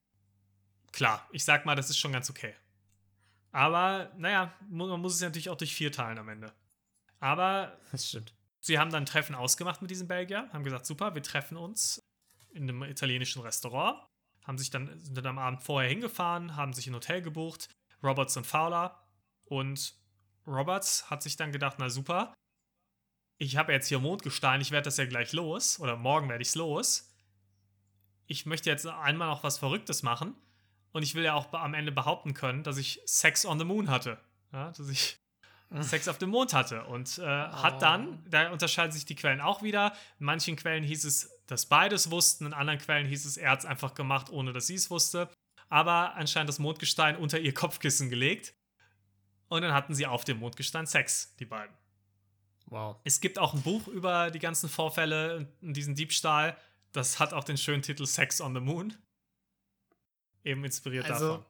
[0.92, 2.54] Klar, ich sag mal, das ist schon ganz okay.
[3.52, 6.52] Aber, naja, man muss es natürlich auch durch vier teilen am Ende.
[7.20, 7.78] Aber.
[7.92, 8.34] Das stimmt.
[8.60, 12.00] Sie haben dann ein Treffen ausgemacht mit diesem Belgier, haben gesagt, super, wir treffen uns
[12.52, 13.98] in einem italienischen Restaurant,
[14.44, 17.68] haben sich dann, sind dann am Abend vorher hingefahren, haben sich ein Hotel gebucht,
[18.04, 19.02] Roberts und Fowler.
[19.44, 19.96] Und
[20.46, 22.34] Roberts hat sich dann gedacht, na super,
[23.43, 26.49] ich habe jetzt hier Mondgestein, ich werde das ja gleich los, oder morgen werde ich
[26.49, 27.12] es los.
[28.26, 30.34] Ich möchte jetzt einmal noch was Verrücktes machen.
[30.93, 33.88] Und ich will ja auch am Ende behaupten können, dass ich Sex on the Moon
[33.88, 34.18] hatte.
[34.53, 35.18] Ja, dass ich
[35.80, 36.84] Sex auf dem Mond hatte.
[36.84, 37.24] Und äh, oh.
[37.24, 39.93] hat dann, da unterscheiden sich die Quellen auch wieder.
[40.20, 43.61] In manchen Quellen hieß es, dass beides wussten, in anderen Quellen hieß es, er hat
[43.61, 45.28] es einfach gemacht, ohne dass sie es wusste.
[45.68, 48.55] Aber anscheinend das Mondgestein unter ihr Kopfkissen gelegt.
[49.49, 51.74] Und dann hatten sie auf dem Mondgestein Sex, die beiden.
[52.72, 52.96] Wow.
[53.04, 56.56] Es gibt auch ein Buch über die ganzen Vorfälle und diesen Diebstahl.
[56.92, 58.94] Das hat auch den schönen Titel Sex on the Moon.
[60.42, 61.46] Eben inspiriert also, davon.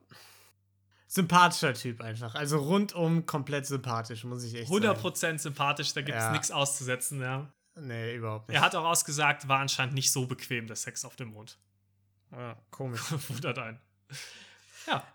[1.07, 2.35] Sympathischer Typ einfach.
[2.35, 4.99] Also rundum komplett sympathisch, muss ich echt 100% sagen.
[4.99, 6.33] 100% sympathisch, da gibt es ja.
[6.33, 7.53] nichts auszusetzen, ja.
[7.77, 8.57] Nee, überhaupt nicht.
[8.57, 11.57] Er hat auch ausgesagt, war anscheinend nicht so bequem, der Sex auf dem Mond.
[12.33, 13.01] Ja, komisch.
[13.29, 13.81] Wundert ein.
[14.89, 15.07] Ja.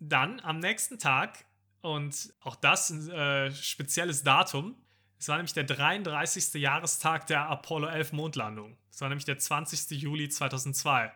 [0.00, 1.46] Dann am nächsten Tag,
[1.80, 4.76] und auch das ein äh, spezielles Datum,
[5.18, 6.54] es war nämlich der 33.
[6.54, 8.76] Jahrestag der Apollo 11 Mondlandung.
[8.90, 9.90] Es war nämlich der 20.
[10.00, 11.12] Juli 2002.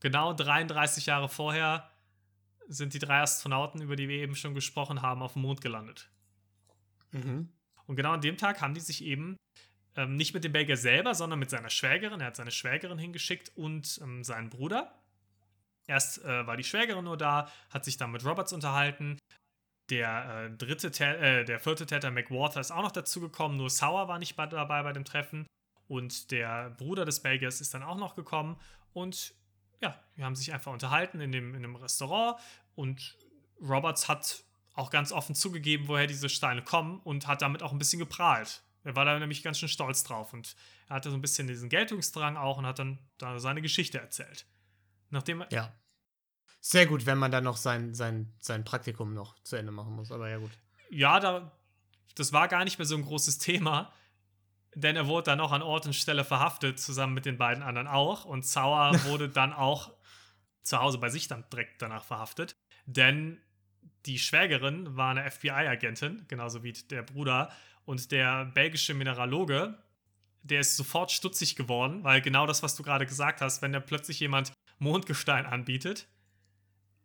[0.00, 1.90] Genau 33 Jahre vorher
[2.68, 6.10] sind die drei Astronauten, über die wir eben schon gesprochen haben, auf dem Mond gelandet.
[7.12, 7.48] Mhm.
[7.86, 9.36] Und genau an dem Tag haben die sich eben
[9.96, 13.52] ähm, nicht mit dem Belgier selber, sondern mit seiner Schwägerin, er hat seine Schwägerin hingeschickt
[13.56, 14.94] und ähm, seinen Bruder.
[15.86, 19.18] Erst äh, war die Schwägerin nur da, hat sich dann mit Roberts unterhalten
[19.90, 24.18] der äh, dritte, äh, der vierte Täter McWarther ist auch noch dazugekommen, nur Sauer war
[24.18, 25.46] nicht bei, dabei bei dem Treffen.
[25.86, 28.58] Und der Bruder des Belgiers ist dann auch noch gekommen.
[28.92, 29.34] Und
[29.82, 32.40] ja, wir haben sich einfach unterhalten in dem, in dem Restaurant.
[32.74, 33.18] Und
[33.60, 37.78] Roberts hat auch ganz offen zugegeben, woher diese Steine kommen und hat damit auch ein
[37.78, 38.62] bisschen geprahlt.
[38.82, 40.56] Er war da nämlich ganz schön stolz drauf und
[40.88, 44.46] er hatte so ein bisschen diesen Geltungsdrang auch und hat dann da seine Geschichte erzählt.
[45.10, 45.72] Nachdem ja.
[46.66, 50.10] Sehr gut, wenn man dann noch sein, sein, sein Praktikum noch zu Ende machen muss,
[50.10, 50.50] aber ja gut.
[50.88, 51.52] Ja, da,
[52.14, 53.92] das war gar nicht mehr so ein großes Thema.
[54.74, 57.86] denn er wurde dann auch an Ort und Stelle verhaftet, zusammen mit den beiden anderen
[57.86, 58.24] auch.
[58.24, 59.92] Und Sauer wurde dann auch
[60.62, 62.56] zu Hause bei sich dann direkt danach verhaftet.
[62.86, 63.42] Denn
[64.06, 67.52] die Schwägerin war eine FBI-Agentin, genauso wie der Bruder.
[67.84, 69.76] Und der belgische Mineraloge,
[70.42, 73.80] der ist sofort stutzig geworden, weil genau das, was du gerade gesagt hast, wenn da
[73.80, 76.08] plötzlich jemand Mondgestein anbietet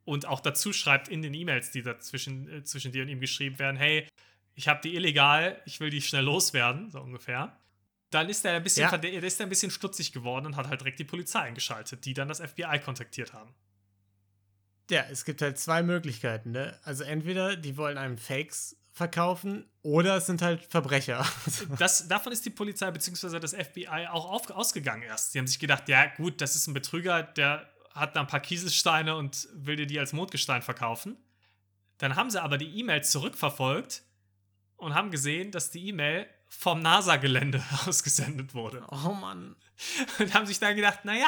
[0.05, 3.19] und auch dazu schreibt in den E-Mails, die da zwischen, äh, zwischen dir und ihm
[3.19, 4.07] geschrieben werden, hey,
[4.55, 7.57] ich habe die illegal, ich will die schnell loswerden, so ungefähr.
[8.09, 8.97] Dann ist er ein bisschen, ja.
[8.97, 12.27] der ist ein bisschen stutzig geworden und hat halt direkt die Polizei eingeschaltet, die dann
[12.27, 13.53] das FBI kontaktiert haben.
[14.89, 16.77] Ja, es gibt halt zwei Möglichkeiten, ne?
[16.83, 21.25] Also entweder die wollen einem Fakes verkaufen oder es sind halt Verbrecher.
[21.77, 23.39] das, davon ist die Polizei bzw.
[23.39, 25.31] das FBI auch auf, ausgegangen erst.
[25.31, 28.39] Sie haben sich gedacht, ja gut, das ist ein Betrüger, der hat da ein paar
[28.39, 31.17] Kieselsteine und will dir die als Mondgestein verkaufen.
[31.97, 34.03] Dann haben sie aber die E-Mail zurückverfolgt
[34.77, 38.85] und haben gesehen, dass die E-Mail vom NASA-Gelände ausgesendet wurde.
[38.89, 39.55] Oh Mann.
[40.19, 41.27] Und haben sich dann gedacht, naja,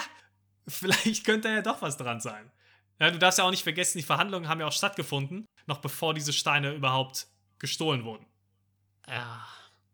[0.67, 2.51] vielleicht könnte ja doch was dran sein.
[2.99, 6.13] Ja, du darfst ja auch nicht vergessen, die Verhandlungen haben ja auch stattgefunden, noch bevor
[6.13, 7.27] diese Steine überhaupt
[7.59, 8.25] gestohlen wurden.
[9.07, 9.45] Ja.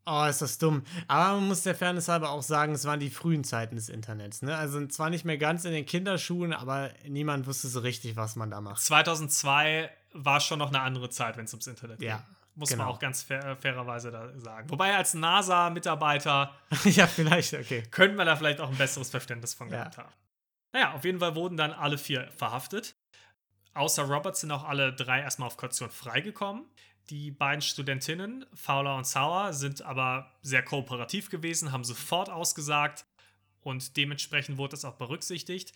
[0.10, 0.84] Oh, ist das dumm.
[1.10, 4.41] Aber man muss der Fairness halber auch sagen, es waren die frühen Zeiten des Internets.
[4.41, 4.55] Ne?
[4.55, 8.49] Also zwar nicht mehr ganz in den Kinderschuhen, aber niemand wusste so richtig, was man
[8.49, 8.82] da macht.
[8.82, 12.01] 2002 war schon noch eine andere Zeit, wenn es ums Internet.
[12.01, 12.24] Ja,
[12.55, 12.86] muss genau.
[12.86, 14.70] man auch ganz fair, fairerweise da sagen.
[14.70, 16.55] Wobei als NASA-Mitarbeiter
[16.86, 17.84] ja, vielleicht, okay.
[17.91, 20.03] Könnte man da vielleicht auch ein besseres Verständnis von gehabt ja.
[20.03, 20.14] haben.
[20.72, 22.95] Naja, auf jeden Fall wurden dann alle vier verhaftet.
[23.74, 26.66] Außer Roberts sind auch alle drei erstmal auf Kaution freigekommen.
[27.10, 33.05] Die beiden Studentinnen, Fowler und Sauer, sind aber sehr kooperativ gewesen, haben sofort ausgesagt
[33.62, 35.74] und dementsprechend wurde das auch berücksichtigt.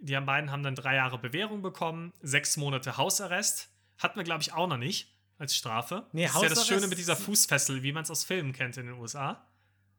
[0.00, 3.70] Die beiden haben dann drei Jahre Bewährung bekommen, sechs Monate Hausarrest.
[3.98, 6.06] Hatten wir, glaube ich, auch noch nicht als Strafe.
[6.12, 8.76] Nee, das ist ja das Schöne mit dieser Fußfessel, wie man es aus Filmen kennt
[8.76, 9.46] in den USA.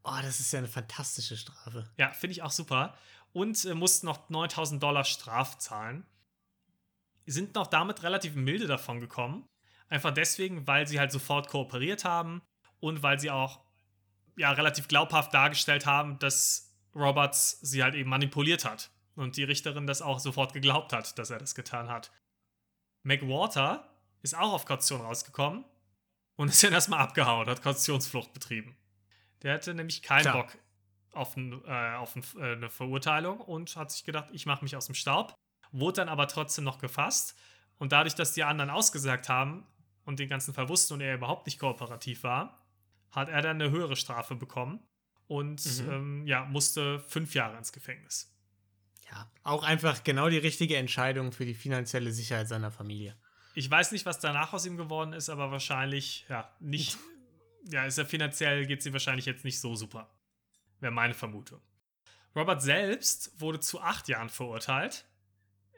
[0.03, 1.89] Oh, das ist ja eine fantastische Strafe.
[1.97, 2.95] Ja, finde ich auch super.
[3.33, 6.05] Und äh, mussten noch 9000 Dollar Straf zahlen.
[7.25, 9.47] Sind noch damit relativ milde davon gekommen.
[9.89, 12.41] Einfach deswegen, weil sie halt sofort kooperiert haben
[12.79, 13.61] und weil sie auch
[14.37, 18.91] ja, relativ glaubhaft dargestellt haben, dass Roberts sie halt eben manipuliert hat.
[19.15, 22.11] Und die Richterin das auch sofort geglaubt hat, dass er das getan hat.
[23.03, 23.89] McWater
[24.23, 25.63] ist auch auf Kaution rausgekommen
[26.35, 28.75] und ist dann erstmal abgehauen, hat Kautionsflucht betrieben.
[29.43, 30.43] Der hatte nämlich keinen Klar.
[30.43, 30.57] Bock
[31.13, 34.75] auf, ein, äh, auf ein, äh, eine Verurteilung und hat sich gedacht, ich mache mich
[34.75, 35.33] aus dem Staub.
[35.71, 37.37] Wurde dann aber trotzdem noch gefasst.
[37.77, 39.65] Und dadurch, dass die anderen ausgesagt haben
[40.05, 42.65] und den ganzen Fall wussten und er überhaupt nicht kooperativ war,
[43.11, 44.79] hat er dann eine höhere Strafe bekommen
[45.27, 45.91] und mhm.
[45.91, 48.31] ähm, ja, musste fünf Jahre ins Gefängnis.
[49.11, 53.15] Ja, auch einfach genau die richtige Entscheidung für die finanzielle Sicherheit seiner Familie.
[53.53, 56.97] Ich weiß nicht, was danach aus ihm geworden ist, aber wahrscheinlich, ja, nicht.
[57.71, 60.09] ja, ist er finanziell geht sie wahrscheinlich jetzt nicht so super.
[60.79, 61.61] Wäre meine Vermutung.
[62.35, 65.05] Robert selbst wurde zu acht Jahren verurteilt.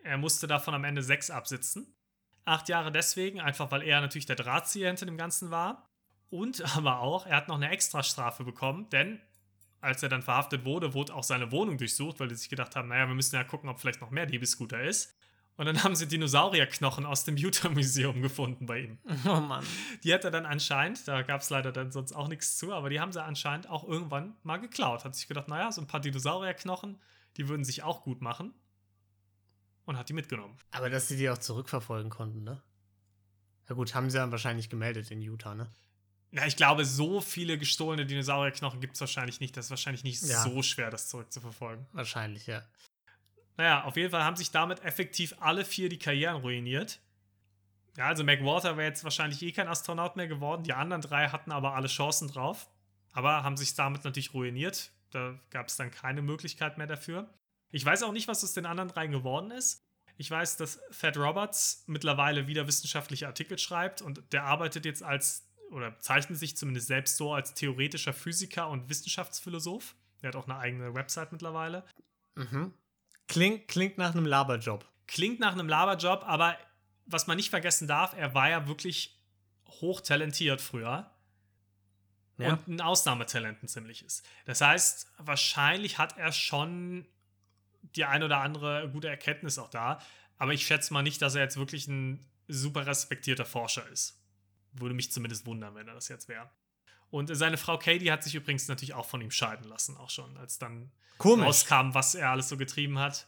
[0.04, 1.94] Er musste davon am Ende sechs absitzen.
[2.48, 5.90] Acht Jahre deswegen, einfach weil er natürlich der Drahtzieher hinter dem Ganzen war.
[6.30, 9.20] Und aber auch, er hat noch eine Extrastrafe bekommen, denn
[9.82, 12.88] als er dann verhaftet wurde, wurde auch seine Wohnung durchsucht, weil die sich gedacht haben,
[12.88, 15.14] naja, wir müssen ja gucken, ob vielleicht noch mehr Diebescooter ist.
[15.58, 18.98] Und dann haben sie Dinosaurierknochen aus dem Utah Museum gefunden bei ihm.
[19.26, 19.66] Oh Mann.
[20.04, 22.90] Die hat er dann anscheinend, da gab es leider dann sonst auch nichts zu, aber
[22.90, 25.04] die haben sie anscheinend auch irgendwann mal geklaut.
[25.04, 26.98] Hat sich gedacht, naja, so ein paar Dinosaurierknochen,
[27.36, 28.54] die würden sich auch gut machen.
[29.88, 30.56] Und hat die mitgenommen.
[30.72, 32.62] Aber dass sie die auch zurückverfolgen konnten, ne?
[33.70, 35.72] Ja gut, haben sie dann wahrscheinlich gemeldet in Utah, ne?
[36.32, 39.56] Na, ich glaube, so viele gestohlene Dinosaurierknochen gibt es wahrscheinlich nicht.
[39.56, 40.44] Das ist wahrscheinlich nicht ja.
[40.44, 41.86] so schwer, das zurückzuverfolgen.
[41.94, 42.64] Wahrscheinlich, ja.
[43.56, 47.00] Naja, auf jeden Fall haben sich damit effektiv alle vier die Karrieren ruiniert.
[47.96, 50.64] Ja, also McWater wäre jetzt wahrscheinlich eh kein Astronaut mehr geworden.
[50.64, 52.70] Die anderen drei hatten aber alle Chancen drauf.
[53.14, 54.92] Aber haben sich damit natürlich ruiniert.
[55.12, 57.34] Da gab es dann keine Möglichkeit mehr dafür.
[57.72, 59.84] Ich weiß auch nicht, was aus den anderen dreien geworden ist.
[60.18, 65.48] Ich weiß, dass Thad Roberts mittlerweile wieder wissenschaftliche Artikel schreibt und der arbeitet jetzt als,
[65.70, 69.96] oder zeichnet sich zumindest selbst so als theoretischer Physiker und Wissenschaftsphilosoph.
[70.22, 71.84] Der hat auch eine eigene Website mittlerweile.
[72.36, 72.74] Mhm.
[73.28, 74.90] Klingt, klingt nach einem Laberjob.
[75.06, 76.58] Klingt nach einem Laberjob, aber
[77.06, 79.22] was man nicht vergessen darf, er war ja wirklich
[79.68, 81.12] hochtalentiert früher.
[82.38, 82.54] Ja.
[82.54, 84.24] Und ein Ausnahmetalent ein ziemliches.
[84.46, 87.08] Das heißt, wahrscheinlich hat er schon
[87.96, 90.00] die ein oder andere gute Erkenntnis auch da.
[90.38, 94.22] Aber ich schätze mal nicht, dass er jetzt wirklich ein super respektierter Forscher ist.
[94.74, 96.50] Würde mich zumindest wundern, wenn er das jetzt wäre.
[97.10, 100.38] Und seine Frau Katie hat sich übrigens natürlich auch von ihm scheiden lassen, auch schon,
[100.38, 101.46] als dann Komisch.
[101.46, 103.28] rauskam, was er alles so getrieben hat.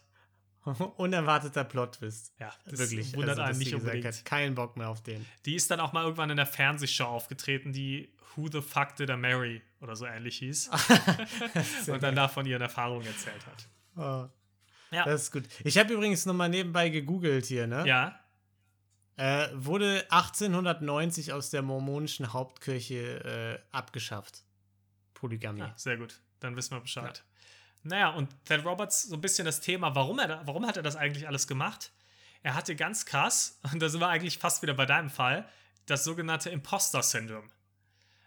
[0.97, 2.33] Unerwarteter Plot-Twist.
[2.39, 3.15] Ja, das wirklich.
[3.15, 4.05] Wundert also, einen nicht unbedingt.
[4.05, 5.25] Hat keinen Bock mehr auf den.
[5.45, 9.09] Die ist dann auch mal irgendwann in der Fernsehshow aufgetreten, die Who the Fuck Did
[9.09, 10.69] I Marry oder so ähnlich hieß.
[11.87, 13.67] und dann da von ihren Erfahrungen erzählt hat.
[13.95, 14.29] Oh.
[14.91, 15.05] Ja.
[15.05, 15.43] Das ist gut.
[15.63, 17.87] Ich habe übrigens nochmal nebenbei gegoogelt hier, ne?
[17.87, 18.19] Ja.
[19.17, 24.43] Äh, wurde 1890 aus der mormonischen Hauptkirche äh, abgeschafft.
[25.13, 25.59] Polygamie.
[25.59, 26.21] Ja, sehr gut.
[26.39, 27.17] Dann wissen wir Bescheid.
[27.17, 27.29] Ja.
[27.83, 30.95] Naja, und Ted Roberts, so ein bisschen das Thema, warum, er, warum hat er das
[30.95, 31.91] eigentlich alles gemacht?
[32.43, 35.47] Er hatte ganz krass, und da sind wir eigentlich fast wieder bei deinem Fall,
[35.85, 37.51] das sogenannte Imposter-Syndrom.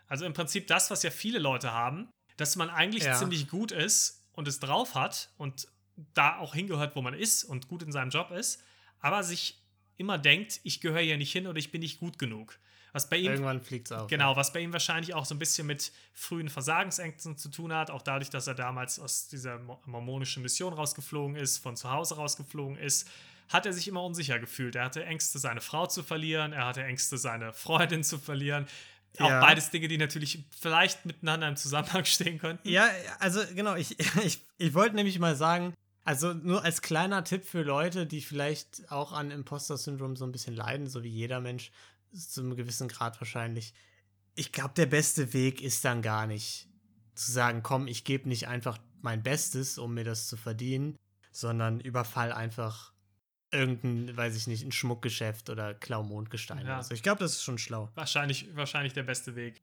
[0.08, 3.14] Also im Prinzip das, was ja viele Leute haben, dass man eigentlich ja.
[3.14, 5.68] ziemlich gut ist und es drauf hat und
[6.14, 8.62] da auch hingehört, wo man ist und gut in seinem Job ist,
[9.00, 9.60] aber sich
[9.96, 12.58] immer denkt, ich gehöre hier nicht hin oder ich bin nicht gut genug.
[12.92, 14.08] Was bei ihm, Irgendwann fliegt es auf.
[14.08, 17.90] Genau, was bei ihm wahrscheinlich auch so ein bisschen mit frühen Versagensängsten zu tun hat,
[17.90, 22.76] auch dadurch, dass er damals aus dieser mormonischen Mission rausgeflogen ist, von zu Hause rausgeflogen
[22.76, 23.08] ist,
[23.48, 24.76] hat er sich immer unsicher gefühlt.
[24.76, 28.66] Er hatte Ängste, seine Frau zu verlieren, er hatte Ängste, seine Freundin zu verlieren.
[29.18, 29.40] Auch ja.
[29.40, 32.68] beides Dinge, die natürlich vielleicht miteinander im Zusammenhang stehen könnten.
[32.68, 32.88] Ja,
[33.18, 35.74] also genau, ich, ich, ich wollte nämlich mal sagen,
[36.04, 40.54] also nur als kleiner Tipp für Leute, die vielleicht auch an Imposter-Syndrom so ein bisschen
[40.54, 41.70] leiden, so wie jeder Mensch,
[42.12, 43.72] zu einem gewissen Grad wahrscheinlich.
[44.34, 46.68] Ich glaube, der beste Weg ist dann gar nicht
[47.14, 50.96] zu sagen, komm, ich gebe nicht einfach mein Bestes, um mir das zu verdienen,
[51.30, 52.92] sondern überfall einfach
[53.50, 56.66] irgendein, weiß ich nicht, ein Schmuckgeschäft oder klau Mondgestein.
[56.66, 56.78] Ja.
[56.78, 57.90] Also ich glaube, das ist schon schlau.
[57.94, 59.62] Wahrscheinlich, wahrscheinlich der beste Weg.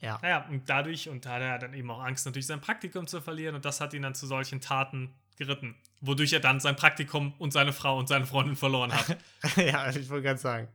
[0.00, 0.18] Ja.
[0.22, 3.20] Naja, und dadurch, und da hat er dann eben auch Angst, natürlich sein Praktikum zu
[3.20, 7.34] verlieren, und das hat ihn dann zu solchen Taten geritten, wodurch er dann sein Praktikum
[7.38, 9.18] und seine Frau und seine Freundin verloren hat.
[9.56, 10.68] ja, ich wollte gerade sagen.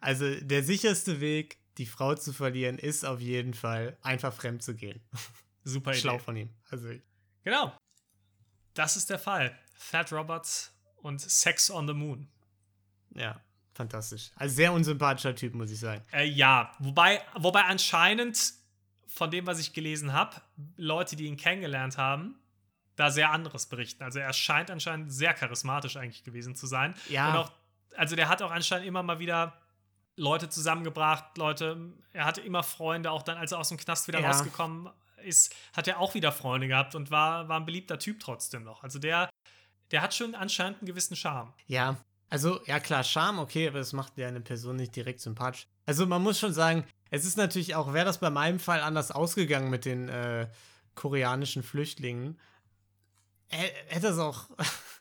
[0.00, 4.74] Also der sicherste Weg, die Frau zu verlieren, ist auf jeden Fall einfach fremd zu
[4.74, 5.00] gehen.
[5.64, 6.00] Super Idee.
[6.00, 6.50] Schlau von ihm.
[6.70, 6.88] Also
[7.42, 7.76] genau.
[8.74, 9.58] Das ist der Fall.
[9.90, 12.28] Thad Roberts und Sex on the Moon.
[13.14, 13.40] Ja,
[13.74, 14.30] fantastisch.
[14.36, 16.02] Also sehr unsympathischer Typ, muss ich sagen.
[16.12, 18.52] Äh, ja, wobei, wobei anscheinend
[19.06, 20.36] von dem, was ich gelesen habe,
[20.76, 22.38] Leute, die ihn kennengelernt haben,
[22.96, 24.02] da sehr anderes berichten.
[24.02, 26.94] Also er scheint anscheinend sehr charismatisch eigentlich gewesen zu sein.
[27.08, 27.30] Ja.
[27.30, 27.52] Und auch
[27.96, 29.54] also der hat auch anscheinend immer mal wieder
[30.16, 34.20] Leute zusammengebracht, Leute, er hatte immer Freunde, auch dann, als er aus dem Knast wieder
[34.20, 34.28] ja.
[34.28, 34.88] rausgekommen
[35.24, 38.82] ist, hat er auch wieder Freunde gehabt und war, war ein beliebter Typ trotzdem noch.
[38.82, 39.28] Also der,
[39.90, 41.52] der hat schon anscheinend einen gewissen Charme.
[41.66, 41.96] Ja,
[42.30, 45.66] also ja klar, Charme, okay, aber das macht ja eine Person nicht direkt sympathisch.
[45.84, 49.10] Also man muss schon sagen, es ist natürlich auch, wäre das bei meinem Fall anders
[49.10, 50.48] ausgegangen mit den äh,
[50.94, 52.38] koreanischen Flüchtlingen,
[53.48, 54.48] hätte es auch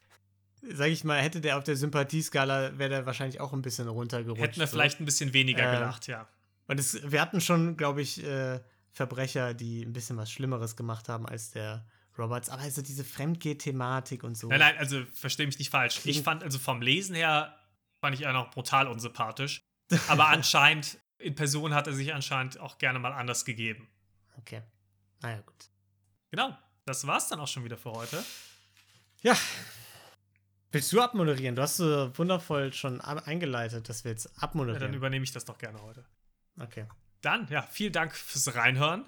[0.74, 4.41] sag ich mal, hätte der auf der Sympathieskala, wäre der wahrscheinlich auch ein bisschen runtergerutscht.
[4.41, 4.76] Hätten wir so.
[4.76, 6.28] vielleicht ein bisschen weniger äh, gelacht, ja.
[6.68, 8.60] Und es, wir hatten schon, glaube ich, äh,
[8.91, 11.86] Verbrecher, die ein bisschen was Schlimmeres gemacht haben als der
[12.18, 12.50] Roberts.
[12.50, 14.48] Aber also diese Fremdgeh-Thematik und so.
[14.48, 16.00] Nein, nein, also verstehe mich nicht falsch.
[16.06, 17.56] Ich fand, also vom Lesen her,
[18.00, 19.62] fand ich ihn auch brutal unsympathisch.
[20.08, 23.88] Aber anscheinend, in Person hat er sich anscheinend auch gerne mal anders gegeben.
[24.38, 24.62] Okay.
[25.22, 25.70] Naja, gut.
[26.32, 26.58] Genau.
[26.86, 28.24] Das war's dann auch schon wieder für heute.
[29.22, 29.36] Ja,
[30.76, 31.56] Willst du abmoderieren?
[31.56, 34.82] Du hast so wundervoll schon eingeleitet, dass wir jetzt abmoderieren.
[34.82, 36.04] Ja, dann übernehme ich das doch gerne heute.
[36.60, 36.86] Okay.
[37.22, 39.06] Dann, ja, vielen Dank fürs Reinhören.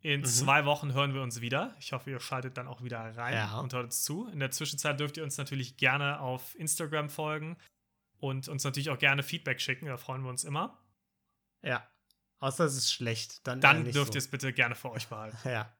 [0.00, 0.24] In mhm.
[0.24, 1.76] zwei Wochen hören wir uns wieder.
[1.78, 3.60] Ich hoffe, ihr schaltet dann auch wieder rein ja.
[3.60, 4.26] und hört uns zu.
[4.26, 7.56] In der Zwischenzeit dürft ihr uns natürlich gerne auf Instagram folgen
[8.18, 9.86] und uns natürlich auch gerne Feedback schicken.
[9.86, 10.76] Da freuen wir uns immer.
[11.62, 11.88] Ja.
[12.40, 13.46] Außer es ist schlecht.
[13.46, 14.16] Dann, dann dürft so.
[14.16, 15.38] ihr es bitte gerne für euch behalten.
[15.48, 15.72] ja.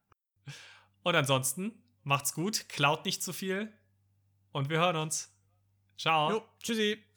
[1.06, 1.70] Und ansonsten,
[2.02, 3.72] macht's gut, klaut nicht zu viel
[4.50, 5.32] und wir hören uns.
[5.96, 6.32] Ciao.
[6.32, 7.00] Jo, tschüssi.